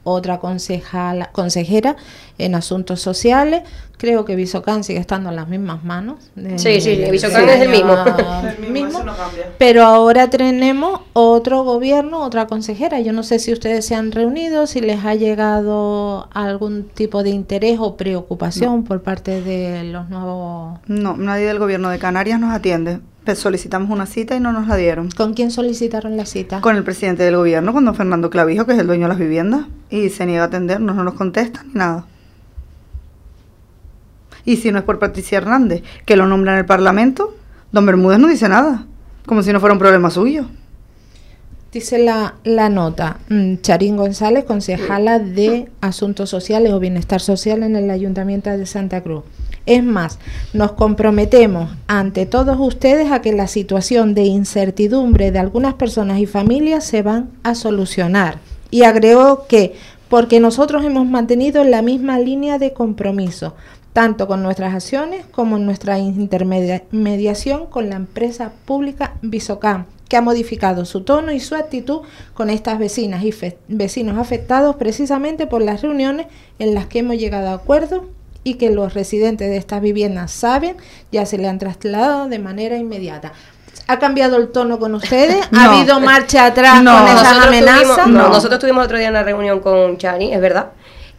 otra 0.05 0.39
concejala, 0.39 1.31
consejera 1.33 1.97
en 2.37 2.55
asuntos 2.55 3.01
sociales, 3.01 3.63
creo 3.97 4.23
que 4.25 4.35
Visocan 4.35 4.83
sigue 4.83 4.99
estando 4.99 5.29
en 5.29 5.35
las 5.35 5.47
mismas 5.47 5.83
manos. 5.83 6.17
de- 6.35 6.57
Sí, 6.59 6.79
sí, 6.79 6.95
Visocan 7.11 7.49
es 7.49 7.61
el 7.61 7.69
mismo. 7.69 7.93
El 8.45 8.59
mismo, 8.59 8.73
mismo. 8.73 8.89
eso 8.99 9.03
no 9.03 9.17
cambia. 9.17 9.49
Pero 9.57 9.83
ahora 9.83 10.29
tenemos 10.29 11.01
otro 11.13 11.63
gobierno, 11.63 12.21
otra 12.23 12.45
consejera. 12.47 12.99
Yo 13.01 13.11
no 13.13 13.23
sé 13.23 13.39
si 13.39 13.51
ustedes 13.51 13.85
se 13.85 13.95
han 13.95 14.11
reunido, 14.11 14.67
si 14.67 14.79
les 14.81 15.03
ha 15.03 15.15
llegado 15.15 16.29
algún 16.33 16.83
tipo 16.89 17.23
de 17.23 17.29
interés 17.31 17.77
o 17.79 17.97
preocupación 17.97 18.83
por 18.83 19.01
parte 19.01 19.41
de 19.41 19.83
los 19.85 20.09
nuevos... 20.09 20.79
No, 20.87 21.17
nadie 21.17 21.45
del 21.45 21.59
gobierno 21.59 21.89
de 21.89 21.97
Canarias 21.99 22.39
nos 22.39 22.53
atiende. 22.53 22.99
Solicitamos 23.33 23.89
una 23.89 24.05
cita 24.05 24.35
y 24.35 24.39
no 24.39 24.51
nos 24.51 24.67
la 24.67 24.75
dieron. 24.75 25.09
¿Con 25.09 25.33
quién 25.33 25.49
solicitaron 25.49 26.15
la 26.15 26.25
cita? 26.25 26.61
Con 26.61 26.75
el 26.75 26.83
presidente 26.83 27.23
del 27.23 27.37
gobierno, 27.37 27.73
con 27.73 27.85
don 27.85 27.95
Fernando 27.95 28.29
Clavijo, 28.29 28.65
que 28.65 28.73
es 28.73 28.79
el 28.79 28.85
dueño 28.85 29.03
de 29.03 29.09
las 29.09 29.17
viviendas, 29.17 29.65
y 29.89 30.09
se 30.09 30.25
niega 30.25 30.43
a 30.43 30.47
atendernos, 30.47 30.95
no 30.95 31.03
nos 31.03 31.15
contesta 31.15 31.63
ni 31.63 31.73
nada. 31.73 32.05
Y 34.45 34.57
si 34.57 34.71
no 34.71 34.77
es 34.77 34.83
por 34.85 34.99
Patricia 34.99 35.39
Hernández, 35.39 35.81
que 36.05 36.15
lo 36.15 36.27
nombra 36.27 36.53
en 36.53 36.59
el 36.59 36.65
Parlamento, 36.65 37.35
don 37.71 37.85
Bermúdez 37.85 38.19
no 38.19 38.27
dice 38.27 38.47
nada, 38.47 38.85
como 39.25 39.41
si 39.41 39.51
no 39.51 39.59
fuera 39.59 39.73
un 39.73 39.79
problema 39.79 40.11
suyo. 40.11 40.45
Dice 41.71 41.97
la, 41.97 42.35
la 42.43 42.69
nota, 42.69 43.17
mm, 43.27 43.55
Charín 43.61 43.97
González, 43.97 44.45
concejala 44.45 45.19
de 45.19 45.69
Asuntos 45.81 46.29
Sociales 46.29 46.71
o 46.71 46.79
Bienestar 46.79 47.19
Social 47.19 47.63
en 47.63 47.75
el 47.75 47.89
Ayuntamiento 47.89 48.49
de 48.49 48.65
Santa 48.65 49.01
Cruz. 49.01 49.23
Es 49.65 49.83
más, 49.83 50.19
nos 50.53 50.73
comprometemos 50.73 51.71
ante 51.87 52.27
todos 52.27 52.57
ustedes 52.59 53.11
a 53.11 53.21
que 53.21 53.33
la 53.33 53.47
situación 53.47 54.13
de 54.13 54.23
incertidumbre 54.23 55.31
de 55.31 55.39
algunas 55.39 55.73
personas 55.73 56.19
y 56.19 56.27
familias 56.27 56.83
se 56.83 57.01
van 57.01 57.31
a 57.41 57.55
solucionar. 57.55 58.37
Y 58.69 58.83
agregó 58.83 59.47
que, 59.47 59.73
porque 60.07 60.39
nosotros 60.39 60.85
hemos 60.85 61.07
mantenido 61.07 61.63
la 61.63 61.81
misma 61.81 62.19
línea 62.19 62.59
de 62.59 62.73
compromiso, 62.73 63.55
tanto 63.91 64.27
con 64.27 64.43
nuestras 64.43 64.75
acciones 64.75 65.25
como 65.31 65.57
en 65.57 65.65
nuestra 65.65 65.97
intermediación 65.97 67.65
con 67.65 67.89
la 67.89 67.95
empresa 67.95 68.51
pública 68.65 69.15
Visocam, 69.23 69.85
que 70.07 70.17
ha 70.17 70.21
modificado 70.21 70.85
su 70.85 71.01
tono 71.01 71.31
y 71.31 71.39
su 71.39 71.55
actitud 71.55 72.01
con 72.35 72.51
estas 72.51 72.77
vecinas 72.77 73.23
y 73.23 73.33
vecinos 73.67 74.19
afectados 74.19 74.75
precisamente 74.75 75.47
por 75.47 75.63
las 75.63 75.81
reuniones 75.81 76.27
en 76.59 76.75
las 76.75 76.85
que 76.85 76.99
hemos 76.99 77.17
llegado 77.17 77.49
a 77.49 77.53
acuerdos 77.53 78.03
y 78.45 78.53
que 78.53 78.69
los 78.69 78.93
residentes 78.93 79.49
de 79.49 79.57
estas 79.57 79.81
viviendas 79.81 80.31
saben, 80.31 80.77
ya 81.11 81.25
se 81.25 81.37
le 81.37 81.49
han 81.49 81.59
trasladado 81.59 82.27
de 82.29 82.39
manera 82.39 82.77
inmediata. 82.77 83.33
¿Ha 83.87 83.99
cambiado 83.99 84.37
el 84.37 84.49
tono 84.49 84.79
con 84.79 84.95
ustedes? 84.95 85.45
¿Ha 85.45 85.49
No. 85.51 85.71
habido 85.71 85.99
marcha 85.99 86.45
atrás 86.45 86.81
No. 86.81 86.97
con 86.97 87.07
esas 87.07 87.45
amenazas? 87.47 87.81
tuvimos, 87.81 88.07
no, 88.07 88.23
No. 88.23 88.29
nosotros 88.29 88.59
tuvimos 88.61 88.85
otro 88.85 88.97
día 88.97 89.09
una 89.09 89.23
reunión 89.23 89.59
con 89.59 89.97
Chani, 89.97 90.33
es 90.33 90.39
verdad, 90.39 90.67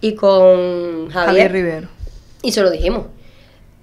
y 0.00 0.14
con 0.14 1.10
Javier 1.10 1.26
Javier, 1.26 1.52
Rivero. 1.52 1.88
y 2.42 2.52
se 2.52 2.62
lo 2.62 2.70
dijimos. 2.70 3.06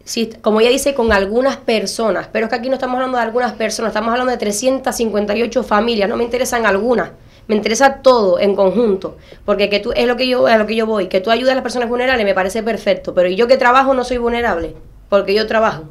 Sí, 0.05 0.29
como 0.41 0.59
ella 0.59 0.69
dice, 0.69 0.93
con 0.93 1.13
algunas 1.13 1.55
personas, 1.57 2.27
pero 2.31 2.45
es 2.45 2.49
que 2.49 2.55
aquí 2.57 2.67
no 2.67 2.73
estamos 2.75 2.95
hablando 2.95 3.17
de 3.17 3.23
algunas 3.23 3.53
personas, 3.53 3.91
estamos 3.91 4.11
hablando 4.11 4.31
de 4.31 4.37
358 4.37 5.63
familias, 5.63 6.09
no 6.09 6.17
me 6.17 6.25
interesan 6.25 6.65
algunas, 6.65 7.11
me 7.47 7.55
interesa 7.55 8.01
todo 8.01 8.39
en 8.39 8.55
conjunto, 8.55 9.17
porque 9.45 9.69
que 9.69 9.79
tú 9.79 9.91
es 9.95 10.07
lo 10.07 10.15
que 10.15 10.27
yo 10.27 10.47
a 10.47 10.57
lo 10.57 10.65
que 10.65 10.75
yo 10.75 10.85
voy, 10.85 11.07
que 11.07 11.21
tú 11.21 11.29
ayudas 11.31 11.51
a 11.51 11.55
las 11.55 11.63
personas 11.63 11.89
vulnerables 11.89 12.25
me 12.25 12.33
parece 12.33 12.63
perfecto, 12.63 13.13
pero 13.13 13.29
yo 13.29 13.47
que 13.47 13.57
trabajo 13.57 13.93
no 13.93 14.03
soy 14.03 14.17
vulnerable, 14.17 14.75
porque 15.09 15.33
yo 15.33 15.45
trabajo. 15.47 15.83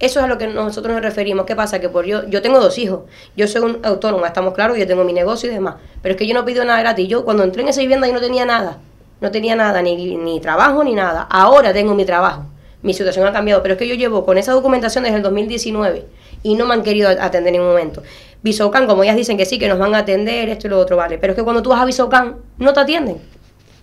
Eso 0.00 0.18
es 0.18 0.24
a 0.24 0.28
lo 0.28 0.38
que 0.38 0.46
nosotros 0.46 0.94
nos 0.94 1.02
referimos. 1.02 1.44
¿Qué 1.44 1.54
pasa? 1.54 1.78
Que 1.78 1.90
por 1.90 2.06
yo, 2.06 2.26
yo 2.26 2.40
tengo 2.40 2.58
dos 2.58 2.78
hijos. 2.78 3.00
Yo 3.36 3.46
soy 3.46 3.60
un 3.60 3.80
autónoma, 3.84 4.28
estamos 4.28 4.54
claros, 4.54 4.78
yo 4.78 4.86
tengo 4.86 5.04
mi 5.04 5.12
negocio 5.12 5.50
y 5.50 5.52
demás. 5.52 5.74
Pero 6.00 6.14
es 6.14 6.18
que 6.18 6.26
yo 6.26 6.32
no 6.32 6.46
pido 6.46 6.64
nada 6.64 6.80
gratis. 6.80 7.06
Yo 7.06 7.22
cuando 7.22 7.44
entré 7.44 7.60
en 7.60 7.68
esa 7.68 7.82
vivienda 7.82 8.06
yo 8.06 8.14
no 8.14 8.20
tenía 8.20 8.46
nada. 8.46 8.78
No 9.20 9.30
tenía 9.30 9.54
nada, 9.56 9.82
ni, 9.82 10.16
ni 10.16 10.40
trabajo 10.40 10.82
ni 10.82 10.94
nada. 10.94 11.28
Ahora 11.30 11.74
tengo 11.74 11.94
mi 11.94 12.06
trabajo. 12.06 12.46
Mi 12.80 12.94
situación 12.94 13.26
ha 13.26 13.32
cambiado. 13.32 13.60
Pero 13.60 13.74
es 13.74 13.78
que 13.78 13.86
yo 13.86 13.94
llevo 13.94 14.24
con 14.24 14.38
esa 14.38 14.52
documentación 14.52 15.04
desde 15.04 15.18
el 15.18 15.22
2019 15.22 16.06
y 16.42 16.54
no 16.54 16.64
me 16.64 16.72
han 16.72 16.82
querido 16.82 17.10
atender 17.10 17.48
en 17.48 17.60
ningún 17.60 17.68
momento. 17.68 18.02
Visocan, 18.42 18.86
como 18.86 19.02
ellas 19.02 19.16
dicen 19.16 19.36
que 19.36 19.44
sí, 19.44 19.58
que 19.58 19.68
nos 19.68 19.78
van 19.78 19.94
a 19.94 19.98
atender, 19.98 20.48
esto 20.48 20.66
y 20.66 20.70
lo 20.70 20.78
otro, 20.78 20.96
vale. 20.96 21.18
Pero 21.18 21.32
es 21.32 21.36
que 21.36 21.42
cuando 21.42 21.62
tú 21.62 21.70
vas 21.70 21.80
a 21.80 21.84
Visocan, 21.84 22.36
no 22.58 22.72
te 22.72 22.80
atienden. 22.80 23.18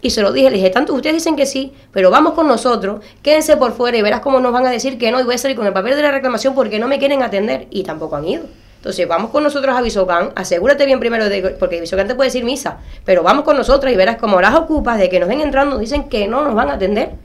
Y 0.02 0.12
se 0.12 0.22
lo 0.22 0.32
dije, 0.32 0.50
le 0.50 0.58
dije, 0.58 0.70
tanto 0.70 0.94
ustedes 0.94 1.16
dicen 1.16 1.36
que 1.36 1.46
sí, 1.46 1.74
pero 1.92 2.12
vamos 2.12 2.34
con 2.34 2.48
nosotros, 2.48 3.04
quédense 3.24 3.58
por 3.58 3.74
fuera 3.74 3.98
y 3.98 4.02
verás 4.02 4.22
cómo 4.22 4.40
nos 4.40 4.52
van 4.52 4.66
a 4.68 4.70
decir 4.70 4.98
que 4.98 5.12
no 5.12 5.20
y 5.20 5.24
voy 5.24 5.36
a 5.36 5.38
salir 5.40 5.58
con 5.58 5.66
el 5.66 5.74
papel 5.74 5.96
de 5.96 6.04
la 6.04 6.12
reclamación 6.12 6.54
porque 6.54 6.78
no 6.78 6.88
me 6.88 7.00
quieren 7.00 7.24
atender 7.24 7.68
y 7.72 7.84
tampoco 7.84 8.16
han 8.16 8.28
ido. 8.28 8.44
Entonces 8.76 9.08
vamos 9.08 9.32
con 9.32 9.44
nosotros 9.44 9.76
a 9.76 9.82
Visocan, 9.82 10.32
asegúrate 10.36 10.86
bien 10.86 11.00
primero 11.00 11.28
de 11.28 11.56
porque 11.60 11.82
Visocan 11.82 12.08
te 12.08 12.14
puede 12.14 12.28
decir 12.28 12.46
misa, 12.46 12.78
pero 13.06 13.24
vamos 13.24 13.44
con 13.44 13.58
nosotros 13.58 13.92
y 13.92 13.96
verás 13.96 14.18
como 14.18 14.40
las 14.40 14.56
ocupas 14.56 15.00
de 15.00 15.10
que 15.10 15.20
nos 15.20 15.28
ven 15.28 15.42
entrando 15.42 15.80
dicen 15.80 16.10
que 16.10 16.28
no 16.28 16.44
nos 16.44 16.54
van 16.54 16.70
a 16.70 16.74
atender 16.74 17.16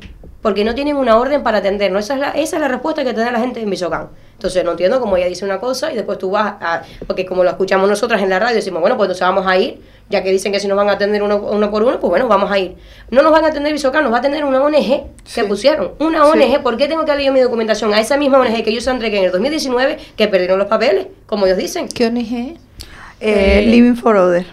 porque 0.40 0.64
no 0.64 0.74
tienen 0.74 0.96
una 0.96 1.16
orden 1.18 1.42
para 1.42 1.58
atendernos. 1.58 2.10
Esa 2.10 2.32
es 2.32 2.52
la, 2.52 2.68
respuesta 2.68 3.04
que 3.04 3.14
te 3.14 3.20
da 3.20 3.30
la 3.30 3.38
gente 3.38 3.60
en 3.60 3.70
Visocan. 3.70 4.08
Entonces 4.42 4.64
no 4.64 4.72
entiendo 4.72 4.98
cómo 5.00 5.16
ella 5.16 5.26
dice 5.28 5.44
una 5.44 5.61
cosa 5.61 5.92
y 5.92 5.94
después 5.94 6.18
tú 6.18 6.28
vas 6.33 6.55
a... 6.61 6.83
Porque 7.07 7.24
como 7.24 7.44
lo 7.44 7.50
escuchamos 7.50 7.88
nosotras 7.88 8.20
en 8.22 8.28
la 8.28 8.40
radio, 8.40 8.57
decimos, 8.57 8.81
bueno, 8.81 8.96
pues 8.96 9.07
entonces 9.07 9.24
vamos 9.24 9.46
a 9.46 9.57
ir, 9.57 9.81
ya 10.11 10.24
que 10.24 10.33
dicen 10.33 10.50
que 10.50 10.59
si 10.59 10.66
nos 10.66 10.76
van 10.76 10.88
a 10.88 10.94
atender 10.94 11.22
uno, 11.22 11.37
uno 11.37 11.70
por 11.70 11.85
uno, 11.85 12.00
pues 12.00 12.09
bueno, 12.11 12.26
vamos 12.26 12.50
a 12.50 12.59
ir. 12.59 12.74
No 13.11 13.22
nos 13.22 13.31
van 13.31 13.44
a 13.44 13.48
atender 13.48 13.72
Visocan, 13.72 14.02
nos 14.02 14.12
va 14.12 14.16
a 14.16 14.18
atender 14.18 14.44
una 14.44 14.61
ONG 14.61 14.72
que 14.74 15.05
Sí. 15.24 15.42
pusieron. 15.44 15.92
Una 16.00 16.26
ONG, 16.26 16.61
¿por 16.61 16.76
qué 16.76 16.88
tengo 16.88 17.05
que 17.05 17.24
yo 17.24 17.33
mi 17.33 17.38
documentación 17.38 17.94
a 17.94 18.00
esa 18.00 18.16
misma 18.16 18.40
ONG 18.40 18.64
que 18.64 18.72
yo 18.74 18.81
se 18.81 18.90
entregué 18.90 19.18
en 19.18 19.26
el 19.26 19.31
2019 19.31 19.96
que 20.16 20.26
perdieron 20.26 20.59
los 20.59 20.66
papeles, 20.66 21.07
como 21.26 21.46
ellos 21.46 21.59
dicen? 21.59 21.87
¿Qué 21.87 22.07
ONG? 22.09 22.18
Eh, 22.35 22.57
Eh, 23.20 23.62
Living 23.68 23.94
for 23.94 24.16
Other, 24.16 24.44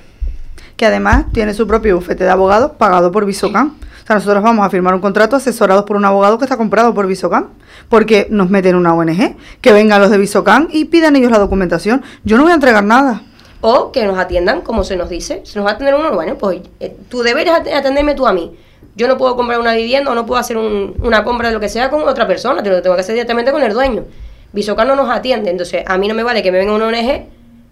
que 0.78 0.86
además 0.86 1.26
tiene 1.34 1.56
su 1.56 1.66
propio 1.66 1.96
bufete 1.96 2.26
de 2.26 2.30
abogados 2.30 2.74
pagado 2.78 3.12
por 3.12 3.26
Visocan. 3.26 3.70
O 3.70 3.89
sea, 4.10 4.16
nosotros 4.16 4.44
vamos 4.44 4.66
a 4.66 4.70
firmar 4.70 4.94
un 4.96 5.02
contrato 5.02 5.36
asesorados 5.36 5.84
por 5.86 5.96
un 5.96 6.04
abogado 6.06 6.38
que 6.38 6.46
está 6.46 6.58
comprado 6.58 6.94
por 6.94 7.06
Visocan, 7.08 7.48
porque 7.90 8.28
nos 8.30 8.50
meten 8.50 8.76
una 8.76 8.94
ONG, 8.94 9.36
que 9.62 9.72
vengan 9.72 10.02
los 10.02 10.10
de 10.10 10.18
Visocan 10.18 10.68
y 10.72 10.86
pidan 10.86 11.16
ellos 11.16 11.32
la 11.32 11.40
documentación. 11.40 12.02
Yo 12.24 12.36
no 12.38 12.44
voy 12.44 12.52
a 12.52 12.56
entregar 12.56 12.84
nada. 12.84 13.22
O 13.62 13.92
que 13.92 14.06
nos 14.06 14.18
atiendan 14.18 14.62
como 14.62 14.84
se 14.84 14.96
nos 14.96 15.10
dice. 15.10 15.42
Si 15.46 15.58
nos 15.58 15.66
va 15.66 15.72
a 15.72 15.74
atender 15.74 15.94
uno, 15.96 16.12
bueno, 16.14 16.36
pues 16.38 16.62
eh, 16.80 16.96
tú 17.10 17.22
deberes 17.24 17.54
at- 17.54 17.68
atenderme 17.68 18.16
tú 18.16 18.26
a 18.26 18.34
mí. 18.34 18.56
Yo 18.96 19.08
no 19.08 19.18
puedo 19.18 19.36
comprar 19.36 19.60
una 19.60 19.74
vivienda 19.74 20.12
o 20.12 20.16
no 20.16 20.26
puedo 20.26 20.40
hacer 20.40 20.58
un- 20.58 20.96
una 21.04 21.24
compra 21.24 21.50
de 21.50 21.54
lo 21.54 21.60
que 21.60 21.70
sea 21.70 21.90
con 21.90 22.02
otra 22.08 22.26
persona, 22.26 22.64
te 22.64 22.70
lo 22.70 22.82
tengo 22.82 22.96
que 22.96 23.02
hacer 23.02 23.16
directamente 23.16 23.52
con 23.52 23.62
el 23.62 23.74
dueño. 23.74 24.06
Visocan 24.54 24.88
no 24.88 24.96
nos 24.96 25.10
atiende, 25.10 25.52
entonces 25.52 25.84
a 25.86 25.98
mí 25.98 26.08
no 26.08 26.16
me 26.16 26.24
vale 26.24 26.42
que 26.42 26.52
me 26.52 26.58
venga 26.58 26.74
una 26.74 26.88
ONG, 26.88 27.28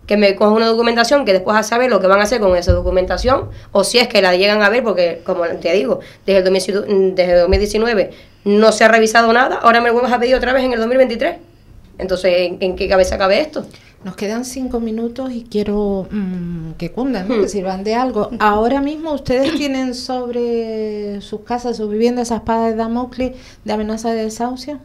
que 0.07 0.17
me 0.17 0.35
coja 0.35 0.51
una 0.51 0.65
documentación, 0.67 1.25
que 1.25 1.33
después 1.33 1.55
a 1.55 1.63
saber 1.63 1.91
lo 1.91 1.99
que 1.99 2.07
van 2.07 2.19
a 2.19 2.23
hacer 2.23 2.39
con 2.39 2.55
esa 2.55 2.71
documentación, 2.71 3.49
o 3.71 3.83
si 3.83 3.99
es 3.99 4.07
que 4.07 4.21
la 4.21 4.35
llegan 4.35 4.63
a 4.63 4.69
ver, 4.69 4.83
porque 4.83 5.21
como 5.23 5.45
te 5.45 5.73
digo, 5.73 5.99
desde 6.25 6.39
el, 6.39 6.43
2019 6.45 7.13
desde 7.13 7.33
el 7.33 7.39
2019 7.41 8.11
no 8.45 8.71
se 8.71 8.85
ha 8.85 8.87
revisado 8.87 9.31
nada, 9.33 9.57
ahora 9.57 9.81
me 9.81 9.89
lo 9.89 9.93
vuelves 9.93 10.13
a 10.13 10.19
pedir 10.19 10.35
otra 10.35 10.53
vez 10.53 10.63
en 10.63 10.73
el 10.73 10.79
2023. 10.79 11.35
Entonces, 11.99 12.31
¿en, 12.37 12.57
en 12.61 12.75
qué 12.75 12.87
cabeza 12.87 13.17
cabe 13.17 13.41
esto? 13.41 13.65
Nos 14.03 14.15
quedan 14.15 14.45
cinco 14.45 14.79
minutos 14.79 15.31
y 15.31 15.43
quiero 15.43 16.07
mm, 16.09 16.73
que 16.77 16.91
cundan, 16.91 17.27
¿no? 17.27 17.35
Hmm. 17.35 17.41
que 17.41 17.49
sirvan 17.49 17.83
de 17.83 17.95
algo. 17.95 18.29
Ahora 18.39 18.79
mismo 18.79 19.11
ustedes 19.11 19.55
tienen 19.55 19.95
sobre 19.95 21.19
sus 21.21 21.41
casas, 21.41 21.77
sus 21.77 21.89
viviendas, 21.89 22.27
esa 22.27 22.37
espada 22.37 22.67
de 22.67 22.75
Damocles 22.75 23.35
de 23.65 23.73
amenaza 23.73 24.11
de 24.11 24.23
desahucio. 24.25 24.79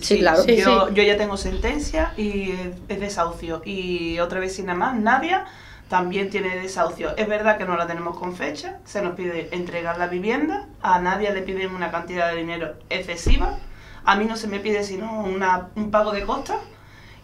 Sí, 0.00 0.18
claro. 0.18 0.42
Sí, 0.42 0.56
yo, 0.56 0.88
sí. 0.88 0.94
yo 0.94 1.02
ya 1.02 1.16
tengo 1.16 1.36
sentencia 1.36 2.12
y 2.16 2.50
es- 2.52 2.68
es 2.88 3.00
desahucio. 3.00 3.62
Y 3.64 4.18
otra 4.18 4.40
vecina 4.40 4.74
más, 4.74 4.96
Nadia, 4.98 5.44
también 5.88 6.30
tiene 6.30 6.56
desahucio. 6.56 7.16
Es 7.16 7.28
verdad 7.28 7.58
que 7.58 7.64
no 7.64 7.76
la 7.76 7.86
tenemos 7.86 8.18
con 8.18 8.34
fecha, 8.34 8.78
se 8.84 9.02
nos 9.02 9.14
pide 9.14 9.48
entregar 9.52 9.98
la 9.98 10.06
vivienda, 10.08 10.66
a 10.82 10.98
Nadia 10.98 11.32
le 11.32 11.42
piden 11.42 11.74
una 11.74 11.90
cantidad 11.90 12.30
de 12.32 12.36
dinero 12.38 12.74
excesiva, 12.90 13.58
a 14.04 14.16
mí 14.16 14.24
no 14.24 14.36
se 14.36 14.48
me 14.48 14.60
pide 14.60 14.82
sino 14.82 15.20
una- 15.22 15.68
un 15.76 15.90
pago 15.90 16.10
de 16.12 16.24
costas 16.24 16.56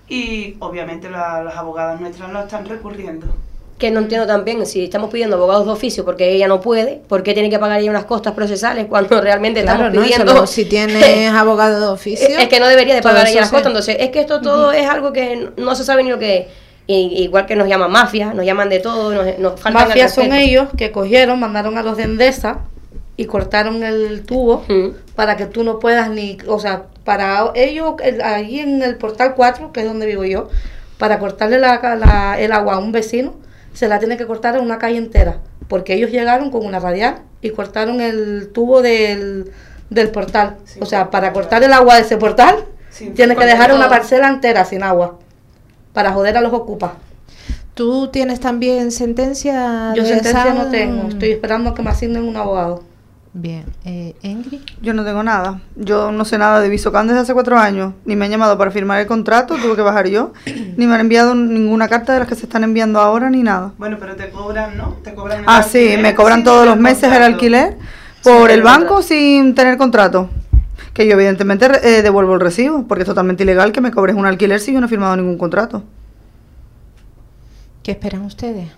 y 0.09 0.57
obviamente 0.61 1.11
la- 1.11 1.43
las 1.43 1.57
abogadas 1.57 2.01
nuestras 2.01 2.31
lo 2.33 2.41
están 2.41 2.67
recurriendo. 2.67 3.27
Que 3.81 3.91
no 3.91 3.99
entiendo 4.01 4.27
también 4.27 4.65
si 4.67 4.85
estamos 4.85 5.11
pidiendo 5.11 5.37
abogados 5.37 5.65
de 5.65 5.73
oficio 5.73 6.05
porque 6.05 6.31
ella 6.33 6.47
no 6.47 6.61
puede, 6.61 7.01
¿por 7.09 7.23
qué 7.23 7.33
tiene 7.35 7.49
que 7.51 7.59
pagar 7.59 7.81
ella 7.81 7.91
unas 7.91 8.05
costas 8.05 8.35
procesales 8.35 8.87
cuando 8.89 9.21
realmente 9.23 9.63
Claro, 9.63 9.87
estamos 9.87 10.05
pidiendo? 10.07 10.35
no, 10.35 10.47
si 10.47 10.67
tienes 10.67 11.31
abogado 11.33 11.81
de 11.81 11.87
oficio. 11.87 12.29
Es 12.39 12.49
que 12.49 12.61
no 12.61 12.69
debería 12.69 12.95
de 12.95 13.01
pagar 13.03 13.27
ella 13.27 13.41
las 13.41 13.51
costas, 13.51 13.69
entonces 13.71 13.97
es 13.99 14.11
que 14.11 14.21
esto 14.21 14.41
todo 14.43 14.71
es 14.71 14.87
algo 14.87 15.13
que 15.13 15.49
no 15.57 15.75
se 15.75 15.83
sabe 15.85 16.05
ni 16.05 16.11
lo 16.11 16.19
que 16.19 16.37
es. 16.37 16.47
Y- 16.87 17.23
igual 17.23 17.47
que 17.47 17.57
nos 17.57 17.69
llaman 17.69 17.91
mafia, 17.91 18.35
nos 18.35 18.45
llaman 18.45 18.69
de 18.69 18.81
todo, 18.81 19.13
nos, 19.13 19.39
nos 19.39 19.59
faltan 19.61 19.83
al 19.83 19.89
Mafias 19.89 20.13
son 20.15 20.33
ellos 20.35 20.69
que 20.77 20.91
cogieron, 20.93 21.41
mandaron 21.41 21.79
a 21.79 21.83
los 21.83 21.97
de 21.97 22.03
Endesa 22.03 22.59
y 23.17 23.25
cortaron 23.27 23.83
el 23.83 24.23
tubo 24.27 24.65
para 25.15 25.37
que 25.37 25.47
tú 25.47 25.63
no 25.65 25.79
puedas 25.79 26.11
ni, 26.11 26.37
o 26.49 26.59
sea, 26.59 26.83
para 27.05 27.53
ellos, 27.55 27.95
el- 28.03 28.21
ahí 28.21 28.61
en 28.61 28.83
el 28.83 28.97
portal 28.97 29.35
4, 29.37 29.73
que 29.73 29.81
es 29.81 29.87
donde 29.87 30.05
vivo 30.07 30.25
yo, 30.25 30.49
para 30.99 31.19
cortarle 31.19 31.59
la, 31.59 31.81
la- 31.97 32.39
el 32.41 32.53
agua 32.53 32.75
a 32.75 32.79
un 32.79 32.93
vecino, 32.93 33.35
se 33.81 33.89
la 33.89 33.99
tiene 33.99 34.19
que 34.19 34.27
cortar 34.27 34.57
en 34.57 34.61
una 34.61 34.77
calle 34.77 34.99
entera, 34.99 35.39
porque 35.67 35.95
ellos 35.95 36.11
llegaron 36.11 36.51
con 36.51 36.67
una 36.67 36.81
radial 36.81 37.23
y 37.41 37.49
cortaron 37.49 38.03
el 38.03 38.51
tubo 38.53 38.83
del, 38.83 39.53
del 39.89 40.11
portal. 40.11 40.59
Sí, 40.67 40.81
o 40.83 40.85
sea, 40.85 41.11
para 41.11 41.33
cortar 41.33 41.63
el 41.63 41.73
agua 41.73 41.95
de 41.95 42.03
ese 42.03 42.19
portal, 42.19 42.67
tienes 43.15 43.39
que 43.39 43.47
dejar 43.47 43.73
una 43.73 43.89
parcela 43.89 44.29
entera 44.29 44.67
sin 44.67 44.83
agua, 44.83 45.19
para 45.95 46.13
joder 46.13 46.37
a 46.37 46.43
los 46.43 46.53
ocupas. 46.53 46.91
¿Tú 47.73 48.09
tienes 48.09 48.39
también 48.39 48.91
sentencia? 48.91 49.95
Yo 49.95 50.03
de 50.03 50.11
sentencia 50.11 50.53
no 50.53 50.67
tengo, 50.67 51.09
estoy 51.09 51.31
esperando 51.31 51.73
que 51.73 51.81
me 51.81 51.89
asignen 51.89 52.25
un 52.25 52.37
abogado. 52.37 52.83
Bien, 53.33 53.65
eh, 53.85 54.17
Ingrid. 54.23 54.61
Yo 54.83 54.93
no 54.93 55.05
tengo 55.05 55.23
nada. 55.23 55.61
Yo 55.77 56.11
no 56.11 56.25
sé 56.25 56.37
nada 56.37 56.61
de 56.61 56.69
Visocan 56.69 57.07
desde 57.07 57.21
hace 57.21 57.33
cuatro 57.33 57.57
años. 57.57 57.95
Ni 58.05 58.17
me 58.17 58.25
han 58.25 58.31
llamado 58.33 58.59
para 58.59 58.73
firmar 58.73 59.01
el 59.01 59.07
contrato, 59.07 59.55
tuve 59.57 59.77
que 59.77 59.83
bajar 59.83 60.09
yo. 60.09 60.33
Ni 60.77 60.87
me 60.87 60.95
han 60.95 61.01
enviado 61.03 61.35
ninguna 61.37 61.87
carta 61.89 62.13
de 62.13 62.19
las 62.21 62.29
que 62.29 62.35
se 62.35 62.47
están 62.47 62.65
enviando 62.65 62.99
ahora, 63.01 63.31
ni 63.31 63.43
nada. 63.45 63.73
Bueno, 63.79 63.99
pero 64.01 64.17
te 64.17 64.31
cobran, 64.31 64.77
¿no? 64.77 64.95
Te 65.05 65.15
cobran 65.15 65.41
el 65.41 65.45
Ah, 65.47 65.63
sí, 65.63 65.95
me 66.01 66.15
cobran 66.15 66.43
todos 66.43 66.67
los 66.67 66.77
meses 66.77 67.13
el 67.13 67.23
alquiler 67.23 67.77
por 68.25 68.51
el 68.51 68.63
banco 68.63 68.95
contrato. 68.95 69.03
sin 69.03 69.55
tener 69.55 69.77
contrato. 69.79 70.29
Que 70.93 71.07
yo 71.07 71.13
evidentemente 71.13 71.67
eh, 71.85 72.03
devuelvo 72.03 72.35
el 72.35 72.41
recibo, 72.41 72.89
porque 72.89 73.03
es 73.03 73.09
totalmente 73.09 73.45
ilegal 73.45 73.71
que 73.71 73.81
me 73.81 73.93
cobres 73.93 74.17
un 74.17 74.27
alquiler 74.27 74.59
si 74.59 74.73
yo 74.73 74.81
no 74.81 74.87
he 74.87 74.89
firmado 74.89 75.17
ningún 75.17 75.39
contrato. 75.39 75.85
¿Qué 77.85 77.93
esperan 77.93 78.23
ustedes? 78.23 78.69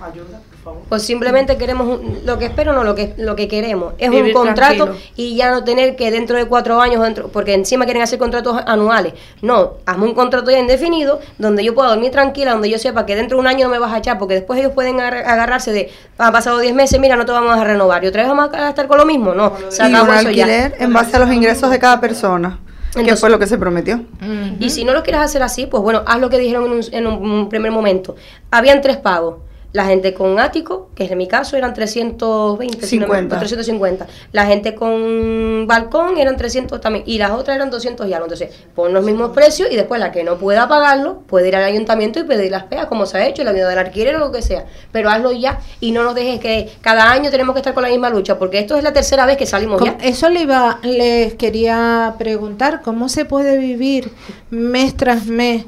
Ayuda, 0.00 0.40
Pues 0.88 1.02
simplemente 1.02 1.56
queremos, 1.56 1.86
un- 2.00 2.20
lo 2.24 2.38
que 2.38 2.46
espero 2.46 2.72
no, 2.72 2.84
lo 2.84 2.94
que, 2.94 3.14
lo 3.18 3.36
que 3.36 3.48
queremos 3.48 3.94
es 3.98 4.10
Vivir 4.10 4.26
un 4.36 4.44
contrato 4.44 4.84
tranquilo. 4.84 5.10
y 5.16 5.36
ya 5.36 5.50
no 5.50 5.64
tener 5.64 5.96
que 5.96 6.10
dentro 6.10 6.36
de 6.36 6.46
cuatro 6.46 6.80
años, 6.80 7.02
dentro, 7.02 7.28
porque 7.28 7.54
encima 7.54 7.84
quieren 7.84 8.02
hacer 8.02 8.18
contratos 8.18 8.60
anuales. 8.66 9.12
No, 9.42 9.74
hazme 9.86 10.04
un 10.04 10.14
contrato 10.14 10.50
ya 10.50 10.58
indefinido 10.58 11.20
donde 11.38 11.64
yo 11.64 11.74
pueda 11.74 11.88
dormir 11.90 12.10
tranquila, 12.10 12.52
donde 12.52 12.70
yo 12.70 12.78
sepa 12.78 13.04
que 13.06 13.16
dentro 13.16 13.36
de 13.36 13.40
un 13.42 13.46
año 13.46 13.66
no 13.66 13.72
me 13.72 13.78
vas 13.78 13.92
a 13.92 13.98
echar, 13.98 14.18
porque 14.18 14.34
después 14.34 14.58
ellos 14.58 14.72
pueden 14.72 15.00
agar- 15.00 15.24
agarrarse 15.26 15.72
de, 15.72 15.90
han 16.18 16.32
pasado 16.32 16.58
10 16.58 16.74
meses, 16.74 16.98
mira, 17.00 17.16
no 17.16 17.26
te 17.26 17.32
vamos 17.32 17.56
a 17.56 17.64
renovar 17.64 18.02
y 18.04 18.06
otra 18.06 18.22
vez 18.22 18.28
vamos 18.30 18.48
a 18.54 18.68
estar 18.70 18.86
con 18.86 18.98
lo 18.98 19.04
mismo. 19.06 19.34
No, 19.34 19.52
se 19.68 19.82
Y 19.82 19.86
acabó 19.92 20.12
eso 20.12 20.30
ya. 20.30 20.44
alquiler 20.44 20.74
en 20.78 20.92
base 20.92 21.16
a 21.16 21.18
los 21.18 21.32
ingresos 21.32 21.70
de 21.70 21.78
cada 21.78 22.00
persona, 22.00 22.58
que 22.94 23.16
fue 23.16 23.28
lo 23.30 23.38
que 23.38 23.46
se 23.46 23.58
prometió. 23.58 24.00
Y 24.60 24.70
si 24.70 24.84
no 24.84 24.92
lo 24.92 25.02
quieres 25.02 25.20
hacer 25.22 25.42
así, 25.42 25.66
pues 25.66 25.82
bueno, 25.82 26.02
haz 26.06 26.20
lo 26.20 26.30
que 26.30 26.38
dijeron 26.38 26.64
en 26.66 26.72
un, 26.72 26.80
en 26.92 27.06
un 27.06 27.48
primer 27.48 27.70
momento. 27.72 28.14
Habían 28.50 28.80
tres 28.80 28.96
pagos. 28.96 29.36
La 29.74 29.84
gente 29.86 30.14
con 30.14 30.38
ático, 30.38 30.90
que 30.94 31.02
en 31.06 31.18
mi 31.18 31.26
caso 31.26 31.56
eran 31.56 31.74
320, 31.74 32.86
si 32.86 32.96
no 32.96 33.08
me- 33.08 33.14
50. 33.16 33.38
350. 33.40 34.06
La 34.30 34.46
gente 34.46 34.76
con 34.76 35.66
balcón 35.66 36.16
eran 36.16 36.36
300 36.36 36.80
también. 36.80 37.02
Y 37.08 37.18
las 37.18 37.32
otras 37.32 37.56
eran 37.56 37.70
200 37.70 38.06
y 38.06 38.12
algo. 38.12 38.26
Entonces, 38.26 38.50
pon 38.76 38.94
los 38.94 39.04
mismos 39.04 39.30
precios 39.32 39.68
y 39.72 39.74
después 39.74 39.98
la 40.00 40.12
que 40.12 40.22
no 40.22 40.36
pueda 40.38 40.68
pagarlo 40.68 41.22
puede 41.26 41.48
ir 41.48 41.56
al 41.56 41.64
ayuntamiento 41.64 42.20
y 42.20 42.22
pedir 42.22 42.52
las 42.52 42.62
pegas, 42.64 42.86
como 42.86 43.04
se 43.04 43.18
ha 43.18 43.26
hecho, 43.26 43.42
la 43.42 43.50
vida 43.50 43.68
del 43.68 43.78
alquiler 43.80 44.14
o 44.14 44.20
lo 44.20 44.30
que 44.30 44.42
sea. 44.42 44.64
Pero 44.92 45.10
hazlo 45.10 45.32
ya 45.32 45.58
y 45.80 45.90
no 45.90 46.04
nos 46.04 46.14
dejes 46.14 46.38
que 46.38 46.70
cada 46.80 47.10
año 47.10 47.32
tenemos 47.32 47.52
que 47.54 47.58
estar 47.58 47.74
con 47.74 47.82
la 47.82 47.88
misma 47.88 48.10
lucha, 48.10 48.38
porque 48.38 48.60
esto 48.60 48.76
es 48.78 48.84
la 48.84 48.92
tercera 48.92 49.26
vez 49.26 49.36
que 49.36 49.44
salimos 49.46 49.80
¿Cómo- 49.80 49.98
ya. 49.98 50.06
Eso 50.06 50.28
le 50.28 50.42
iba, 50.42 50.78
les 50.84 51.34
quería 51.34 52.14
preguntar, 52.16 52.80
¿cómo 52.80 53.08
se 53.08 53.24
puede 53.24 53.58
vivir 53.58 54.12
mes 54.50 54.96
tras 54.96 55.26
mes, 55.26 55.64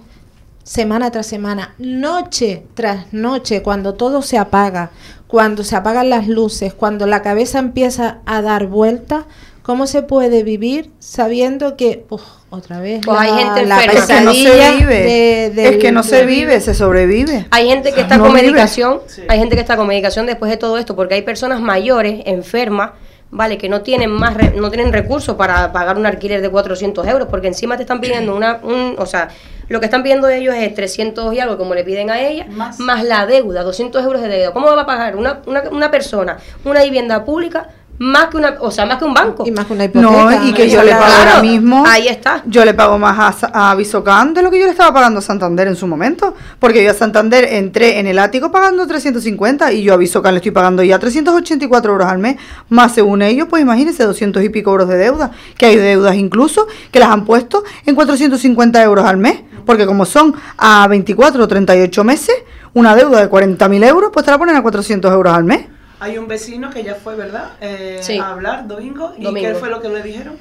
semana 0.67 1.13
tras 1.13 1.27
semana, 1.29 1.75
noche 1.79 2.65
tras 2.75 3.13
noche, 3.13 3.63
cuando 3.63 3.95
todo 3.95 4.21
se 4.21 4.37
apaga, 4.37 4.91
cuando 5.29 5.63
se 5.63 5.77
apagan 5.77 6.11
las 6.11 6.27
luces, 6.27 6.75
cuando 6.75 7.07
la 7.07 7.23
cabeza 7.23 7.61
empieza 7.61 8.19
a 8.27 8.43
dar 8.43 8.67
vueltas? 8.67 9.27
¿Cómo 9.63 9.87
se 9.87 10.03
puede 10.03 10.43
vivir 10.43 10.91
sabiendo 10.99 11.77
que, 11.77 12.05
uf, 12.09 12.23
otra 12.51 12.81
vez, 12.81 13.01
Pues 13.05 13.17
hay 13.19 13.31
gente 13.31 13.65
la 13.67 13.83
enferma. 13.85 14.01
Es 14.01 14.07
que 14.07 14.21
no 14.21 14.31
pesadilla 14.33 14.71
se 14.71 14.77
vive. 14.77 14.95
de- 15.03 15.51
del- 15.55 15.75
es 15.75 15.79
que 15.81 15.93
no 15.93 16.03
se 16.03 16.27
vive, 16.27 16.61
se 16.61 16.75
sobrevive. 16.75 17.47
Hay 17.51 17.69
gente 17.69 17.93
que 17.93 18.01
está 18.01 18.17
No 18.17 18.25
con 18.25 18.33
vive. 18.35 18.43
medicación, 18.47 19.01
Sí. 19.07 19.23
hay 19.29 19.39
gente 19.39 19.55
que 19.55 19.61
está 19.61 19.77
con 19.77 19.87
medicación 19.87 20.27
después 20.27 20.51
de 20.51 20.57
todo 20.57 20.79
esto, 20.79 20.95
porque 20.97 21.15
hay 21.15 21.23
personas 21.23 21.61
mayores, 21.61 22.23
enfermas, 22.27 22.91
vale, 23.31 23.59
que 23.59 23.69
no 23.69 23.83
tienen 23.83 24.11
más, 24.11 24.35
re- 24.35 24.53
no 24.57 24.71
tienen 24.71 24.93
recursos 24.93 25.35
para 25.37 25.73
pagar 25.73 25.97
un 25.99 26.07
alquiler 26.07 26.41
de 26.41 26.49
400 26.51 27.07
euros, 27.07 27.29
porque 27.29 27.49
encima 27.49 27.77
te 27.77 27.83
están 27.83 28.01
pidiendo 28.01 28.35
una, 28.35 28.61
un, 28.63 28.95
o 28.99 29.07
sea, 29.07 29.29
lo 29.69 29.81
que 29.81 29.87
están 29.87 30.03
pidiendo 30.03 30.29
ellos 30.29 30.55
es 30.55 30.75
300 30.75 31.35
y 31.35 31.41
algo, 31.41 31.59
como 31.59 31.75
le 31.75 31.83
piden 31.85 32.11
a 32.11 32.21
ella, 32.21 32.47
Más. 32.49 32.79
más, 32.79 33.03
la 33.05 33.27
deuda, 33.27 33.63
200 33.65 34.05
euros 34.05 34.23
de 34.23 34.29
deuda. 34.29 34.53
¿Cómo 34.53 34.67
va 34.75 34.83
a 34.83 34.87
pagar 34.87 35.17
una, 35.17 35.41
una, 35.47 35.65
una 35.71 35.91
persona 35.91 36.37
una 36.65 36.83
vivienda 36.85 37.25
pública 37.25 37.69
más 37.99 38.27
que 38.27 38.37
una, 38.37 38.57
o 38.61 38.71
sea, 38.71 38.85
más 38.87 38.99
que 38.99 39.05
un 39.05 39.15
banco? 39.15 39.45
Y 39.47 39.51
más 39.51 39.67
que 39.67 39.73
una 39.73 39.85
hipoteca. 39.85 40.11
No, 40.11 40.45
y 40.47 40.53
que 40.53 40.69
yo 40.69 40.83
le 40.83 40.91
pago 40.93 41.05
Claro, 41.07 41.31
ahora 41.31 41.43
mismo. 41.43 41.85
ahí 41.87 42.09
está. 42.09 42.43
Yo 42.47 42.65
le 42.65 42.75
pago 42.75 42.99
más 42.99 43.43
a, 43.45 43.71
a 43.71 43.75
Visocan 43.75 44.35
de 44.35 44.43
lo 44.43 44.51
que 44.51 44.59
yo 44.59 44.67
le 44.67 44.73
estaba 44.73 44.93
pagando 44.93 45.19
a 45.21 45.23
Santander 45.23 45.69
en 45.69 45.77
su 45.77 45.87
momento. 45.87 46.35
Porque 46.59 46.85
yo 46.85 46.91
a 46.91 46.95
Santander 46.95 47.45
entré 47.45 47.99
en 47.99 48.07
el 48.07 48.19
ático 48.19 48.51
pagando 48.51 48.87
350 48.87 49.73
y 49.73 49.83
yo 49.83 49.95
a 49.95 49.97
Visocan 49.97 50.35
le 50.35 50.39
estoy 50.39 50.53
pagando 50.53 50.83
ya 50.83 50.99
384 50.99 51.93
euros 51.93 52.07
al 52.09 52.19
mes. 52.19 52.37
Más 52.69 52.93
según 52.93 53.23
ellos, 53.23 53.47
pues 53.49 53.63
imagínense 53.63 54.05
200 54.05 54.43
y 54.45 54.49
pico 54.51 54.71
euros 54.73 54.89
de 54.89 54.97
deuda. 54.99 55.31
Que 55.57 55.67
hay 55.67 55.77
deudas 55.77 56.15
incluso 56.17 56.67
que 56.91 56.99
las 57.01 57.09
han 57.11 57.25
puesto 57.25 57.65
en 57.87 57.95
450 57.95 58.83
euros 58.83 59.05
al 59.07 59.17
mes. 59.17 59.41
Porque 59.65 59.87
como 59.87 60.05
son 60.05 60.35
a 60.59 60.87
24 60.87 61.43
o 61.43 61.49
38 61.49 62.05
meses, 62.05 62.35
una 62.73 62.95
deuda 62.95 63.21
de 63.21 63.31
40.000 63.31 63.85
euros, 63.89 64.11
pues 64.13 64.25
te 64.25 64.31
la 64.31 64.39
ponen 64.39 64.55
a 64.55 64.63
400 64.63 65.11
euros 65.13 65.33
al 65.35 65.43
mes. 65.45 65.67
Hay 66.01 66.19
un 66.19 66.29
vecino 66.29 66.71
que 66.71 66.83
ya 66.83 66.95
fue, 66.95 67.15
¿verdad? 67.15 67.53
Eh, 67.61 67.99
Sí. 68.03 68.19
A 68.19 68.31
hablar, 68.31 68.67
Domingo. 68.69 69.15
¿Y 69.19 69.23
Domingo. 69.25 69.49
qué 69.49 69.55
fue 69.55 69.71
lo 69.71 69.81
que 69.81 69.89
le 69.89 70.03
dijeron? 70.03 70.37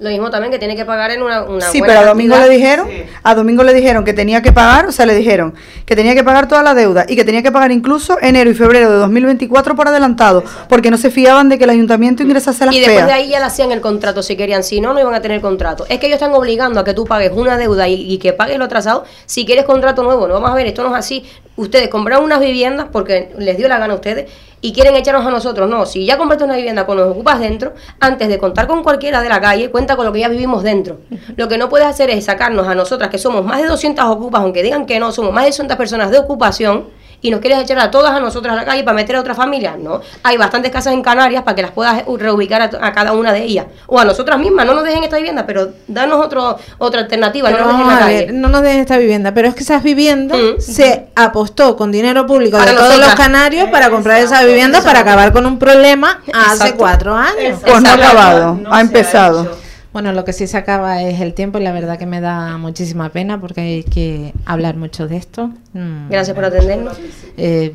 Lo 0.00 0.10
mismo 0.10 0.28
también 0.28 0.50
que 0.50 0.58
tiene 0.58 0.74
que 0.74 0.84
pagar 0.84 1.12
en 1.12 1.22
una, 1.22 1.44
una 1.44 1.66
Sí, 1.70 1.78
buena 1.78 1.94
pero 1.94 2.04
a 2.04 2.08
Domingo 2.08 2.34
cantidad. 2.34 2.50
le 2.50 2.56
dijeron, 2.58 2.88
Sí. 2.90 3.04
a 3.22 3.34
Domingo 3.36 3.62
le 3.62 3.72
dijeron 3.72 4.04
que 4.04 4.12
tenía 4.12 4.42
que 4.42 4.50
pagar, 4.50 4.86
o 4.86 4.92
sea, 4.92 5.06
le 5.06 5.14
dijeron 5.14 5.54
que 5.86 5.94
tenía 5.94 6.14
que 6.16 6.24
pagar 6.24 6.48
toda 6.48 6.64
la 6.64 6.74
deuda 6.74 7.06
y 7.08 7.14
que 7.14 7.24
tenía 7.24 7.44
que 7.44 7.52
pagar 7.52 7.70
incluso 7.70 8.18
enero 8.20 8.50
y 8.50 8.54
febrero 8.54 8.90
de 8.90 8.96
2024 8.96 9.76
por 9.76 9.86
adelantado, 9.86 10.42
porque 10.68 10.90
no 10.90 10.96
se 10.96 11.12
fiaban 11.12 11.48
de 11.48 11.58
que 11.58 11.64
el 11.64 11.70
ayuntamiento 11.70 12.24
ingresase 12.24 12.66
las 12.66 12.74
Y 12.74 12.78
después 12.80 12.96
feas. 12.96 13.06
de 13.06 13.12
ahí 13.12 13.28
ya 13.28 13.38
le 13.38 13.44
hacían 13.44 13.70
el 13.70 13.80
contrato 13.80 14.24
si 14.24 14.34
querían, 14.36 14.64
si 14.64 14.80
no, 14.80 14.94
no 14.94 15.00
iban 15.00 15.14
a 15.14 15.22
tener 15.22 15.40
contrato. 15.40 15.86
Es 15.88 16.00
que 16.00 16.06
ellos 16.06 16.16
están 16.16 16.34
obligando 16.34 16.80
a 16.80 16.84
que 16.84 16.92
tú 16.92 17.04
pagues 17.04 17.30
una 17.32 17.56
deuda 17.56 17.86
y, 17.86 17.94
y 17.94 18.18
que 18.18 18.32
pagues 18.32 18.58
lo 18.58 18.64
atrasado 18.64 19.04
si 19.26 19.46
quieres 19.46 19.64
contrato 19.64 20.02
nuevo. 20.02 20.26
No 20.26 20.34
vamos 20.34 20.50
a 20.50 20.54
ver, 20.54 20.66
esto 20.66 20.82
no 20.82 20.88
es 20.90 20.98
así. 20.98 21.24
Ustedes 21.54 21.86
compraron 21.88 22.24
unas 22.24 22.40
viviendas 22.40 22.88
porque 22.90 23.30
les 23.38 23.56
dio 23.56 23.68
la 23.68 23.78
gana 23.78 23.92
a 23.92 23.96
ustedes 23.96 24.28
y 24.64 24.72
quieren 24.72 24.96
echarnos 24.96 25.26
a 25.26 25.30
nosotros. 25.30 25.68
No, 25.68 25.84
si 25.84 26.06
ya 26.06 26.16
compraste 26.16 26.42
una 26.42 26.56
vivienda 26.56 26.86
con 26.86 26.96
los 26.96 27.10
ocupas 27.10 27.38
dentro, 27.38 27.74
antes 28.00 28.28
de 28.28 28.38
contar 28.38 28.66
con 28.66 28.82
cualquiera 28.82 29.20
de 29.20 29.28
la 29.28 29.38
calle, 29.38 29.70
cuenta 29.70 29.94
con 29.94 30.06
lo 30.06 30.12
que 30.12 30.20
ya 30.20 30.28
vivimos 30.28 30.62
dentro. 30.62 31.00
Lo 31.36 31.48
que 31.48 31.58
no 31.58 31.68
puedes 31.68 31.86
hacer 31.86 32.08
es 32.08 32.24
sacarnos 32.24 32.66
a 32.66 32.74
nosotras, 32.74 33.10
que 33.10 33.18
somos 33.18 33.44
más 33.44 33.60
de 33.60 33.68
200 33.68 34.02
ocupas, 34.06 34.40
aunque 34.40 34.62
digan 34.62 34.86
que 34.86 34.98
no, 34.98 35.12
somos 35.12 35.34
más 35.34 35.44
de 35.44 35.50
200 35.50 35.76
personas 35.76 36.10
de 36.10 36.18
ocupación 36.18 36.86
y 37.24 37.30
nos 37.30 37.40
quieres 37.40 37.58
echar 37.60 37.78
a 37.78 37.90
todas 37.90 38.12
a 38.12 38.20
nosotras 38.20 38.52
a 38.52 38.56
la 38.56 38.64
calle 38.66 38.84
para 38.84 38.94
meter 38.94 39.16
a 39.16 39.20
otra 39.20 39.34
familia. 39.34 39.78
No, 39.80 40.02
hay 40.22 40.36
bastantes 40.36 40.70
casas 40.70 40.92
en 40.92 41.00
Canarias 41.02 41.42
para 41.42 41.54
que 41.54 41.62
las 41.62 41.70
puedas 41.70 42.04
reubicar 42.18 42.60
a, 42.60 42.70
a 42.86 42.92
cada 42.92 43.12
una 43.12 43.32
de 43.32 43.42
ellas. 43.42 43.64
O 43.86 43.98
a 43.98 44.04
nosotras 44.04 44.38
mismas, 44.38 44.66
no 44.66 44.74
nos 44.74 44.84
dejen 44.84 45.02
esta 45.04 45.16
vivienda, 45.16 45.46
pero 45.46 45.70
danos 45.88 46.22
otro, 46.22 46.58
otra 46.76 47.00
alternativa, 47.00 47.48
no 47.48 47.56
Pero 47.56 47.66
nos 47.68 47.78
dejen 47.78 47.88
la 47.90 47.96
a 47.96 48.00
calle. 48.00 48.26
ver, 48.26 48.34
no 48.34 48.48
nos 48.48 48.60
den 48.60 48.78
esta 48.78 48.98
vivienda, 48.98 49.32
pero 49.32 49.48
es 49.48 49.54
que 49.54 49.62
esas 49.62 49.82
viviendas 49.82 50.38
Mm. 50.38 50.60
se 50.60 51.06
apostó 51.14 51.76
con 51.76 51.90
dinero 51.90 52.26
público 52.26 52.58
de 52.58 52.62
Para 52.64 52.76
todos 52.76 52.88
nosotras. 52.90 53.08
los 53.12 53.18
canarios 53.18 53.70
para 53.70 53.88
comprar 53.88 54.18
esa 54.18 54.24
Exacto, 54.34 54.46
vivienda 54.48 54.82
para 54.82 55.00
acabar 55.00 55.32
con 55.32 55.46
un 55.46 55.58
problema 55.58 56.20
hace 56.34 56.52
Exacto. 56.56 56.74
cuatro 56.76 57.16
años. 57.16 57.58
Pues 57.66 57.80
no 57.80 57.88
ha 57.88 57.94
acabado, 57.94 58.58
No 58.60 58.70
ha 58.74 58.80
empezado. 58.82 59.63
Bueno, 59.94 60.12
lo 60.12 60.24
que 60.26 60.32
sí 60.34 60.46
se 60.46 60.56
acaba 60.58 61.00
es 61.02 61.20
el 61.20 61.32
tiempo 61.34 61.58
y 61.58 61.62
la 61.62 61.72
verdad 61.72 61.98
que 61.98 62.04
me 62.04 62.20
da 62.20 62.58
muchísima 62.58 63.08
pena 63.10 63.40
porque 63.40 63.60
hay 63.62 63.82
que 63.84 64.34
hablar 64.44 64.76
mucho 64.76 65.08
de 65.08 65.16
esto. 65.16 65.50
Mm, 65.72 66.10
Gracias 66.10 66.34
por 66.34 66.44
atendernos. 66.44 66.98
eh, 67.38 67.72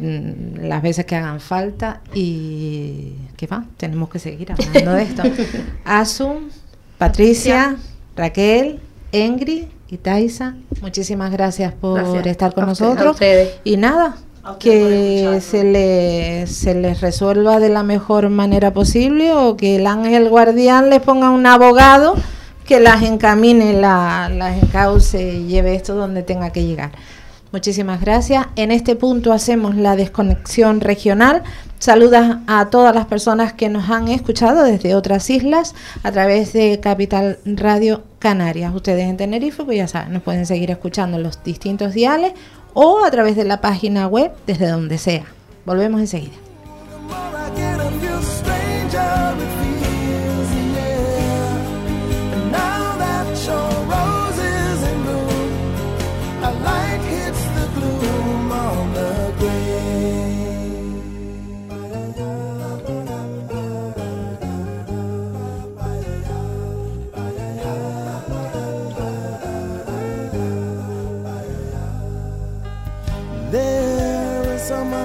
mm, 0.62 0.68
las 0.68 0.82
veces 0.84 1.06
que 1.06 1.16
hagan 1.16 1.40
falta 1.40 2.02
y 2.14 3.14
que 3.38 3.48
va, 3.48 3.64
tenemos 3.78 4.10
que 4.10 4.20
seguir 4.20 4.52
hablando 4.52 4.92
de 4.92 5.04
esto. 5.04 5.24
Asu, 5.86 6.50
Patricia, 6.98 7.78
Raquel, 8.16 8.80
Engri 9.14 9.70
y 9.90 9.98
Taisa, 9.98 10.56
muchísimas 10.82 11.32
gracias 11.32 11.74
por 11.74 12.00
Gracias. 12.02 12.28
estar 12.28 12.54
con 12.54 12.66
nosotros. 12.66 13.14
ustedes. 13.14 13.54
Y 13.64 13.78
nada, 13.78 14.18
que 14.58 15.40
se, 15.42 15.64
le, 15.64 16.48
se 16.48 16.74
les 16.76 17.02
resuelva 17.02 17.60
de 17.60 17.70
la 17.70 17.84
mejor 17.84 18.30
manera 18.30 18.74
posible 18.74 19.34
o 19.34 19.56
que 19.58 19.76
el 19.78 19.88
ángel 19.88 20.30
guardián 20.30 20.90
les 20.90 21.02
ponga 21.02 21.30
un 21.30 21.46
abogado 21.46 22.16
que 22.66 22.80
las 22.80 23.02
encamine, 23.04 23.74
la- 23.74 24.30
las 24.30 24.62
encauce 24.62 25.22
y 25.34 25.48
lleve 25.48 25.76
esto 25.76 25.96
donde 25.96 26.24
tenga 26.24 26.52
que 26.52 26.64
llegar. 26.64 26.92
Muchísimas 27.52 28.00
gracias. 28.00 28.46
En 28.56 28.70
este 28.70 28.96
punto 28.96 29.34
hacemos 29.34 29.76
la 29.76 29.96
desconexión 29.96 30.82
regional. 30.82 31.42
Saludas 31.80 32.38
a 32.46 32.70
todas 32.70 32.94
las 32.94 33.08
personas 33.08 33.54
que 33.54 33.70
nos 33.70 33.90
han 33.90 34.08
escuchado 34.10 34.64
desde 34.64 34.94
otras 34.94 35.28
islas 35.32 35.74
a 36.04 36.12
través 36.12 36.54
de 36.54 36.80
Capital 36.80 37.40
Radio 37.46 38.04
Canarias. 38.20 38.72
Ustedes 38.76 39.10
en 39.10 39.18
Tenerife, 39.18 39.64
pues 39.64 39.78
ya 39.78 39.88
saben, 39.88 40.14
nos 40.14 40.22
pueden 40.22 40.46
seguir 40.46 40.70
escuchando 40.70 41.18
en 41.18 41.24
los 41.24 41.44
distintos 41.44 41.94
diales 41.96 42.34
o 42.74 43.04
a 43.04 43.12
través 43.12 43.36
de 43.36 43.46
la 43.46 43.62
página 43.62 44.08
web 44.08 44.32
desde 44.46 44.68
donde 44.68 44.98
sea. 44.98 45.26
Volvemos 45.66 46.02
enseguida. 46.02 46.36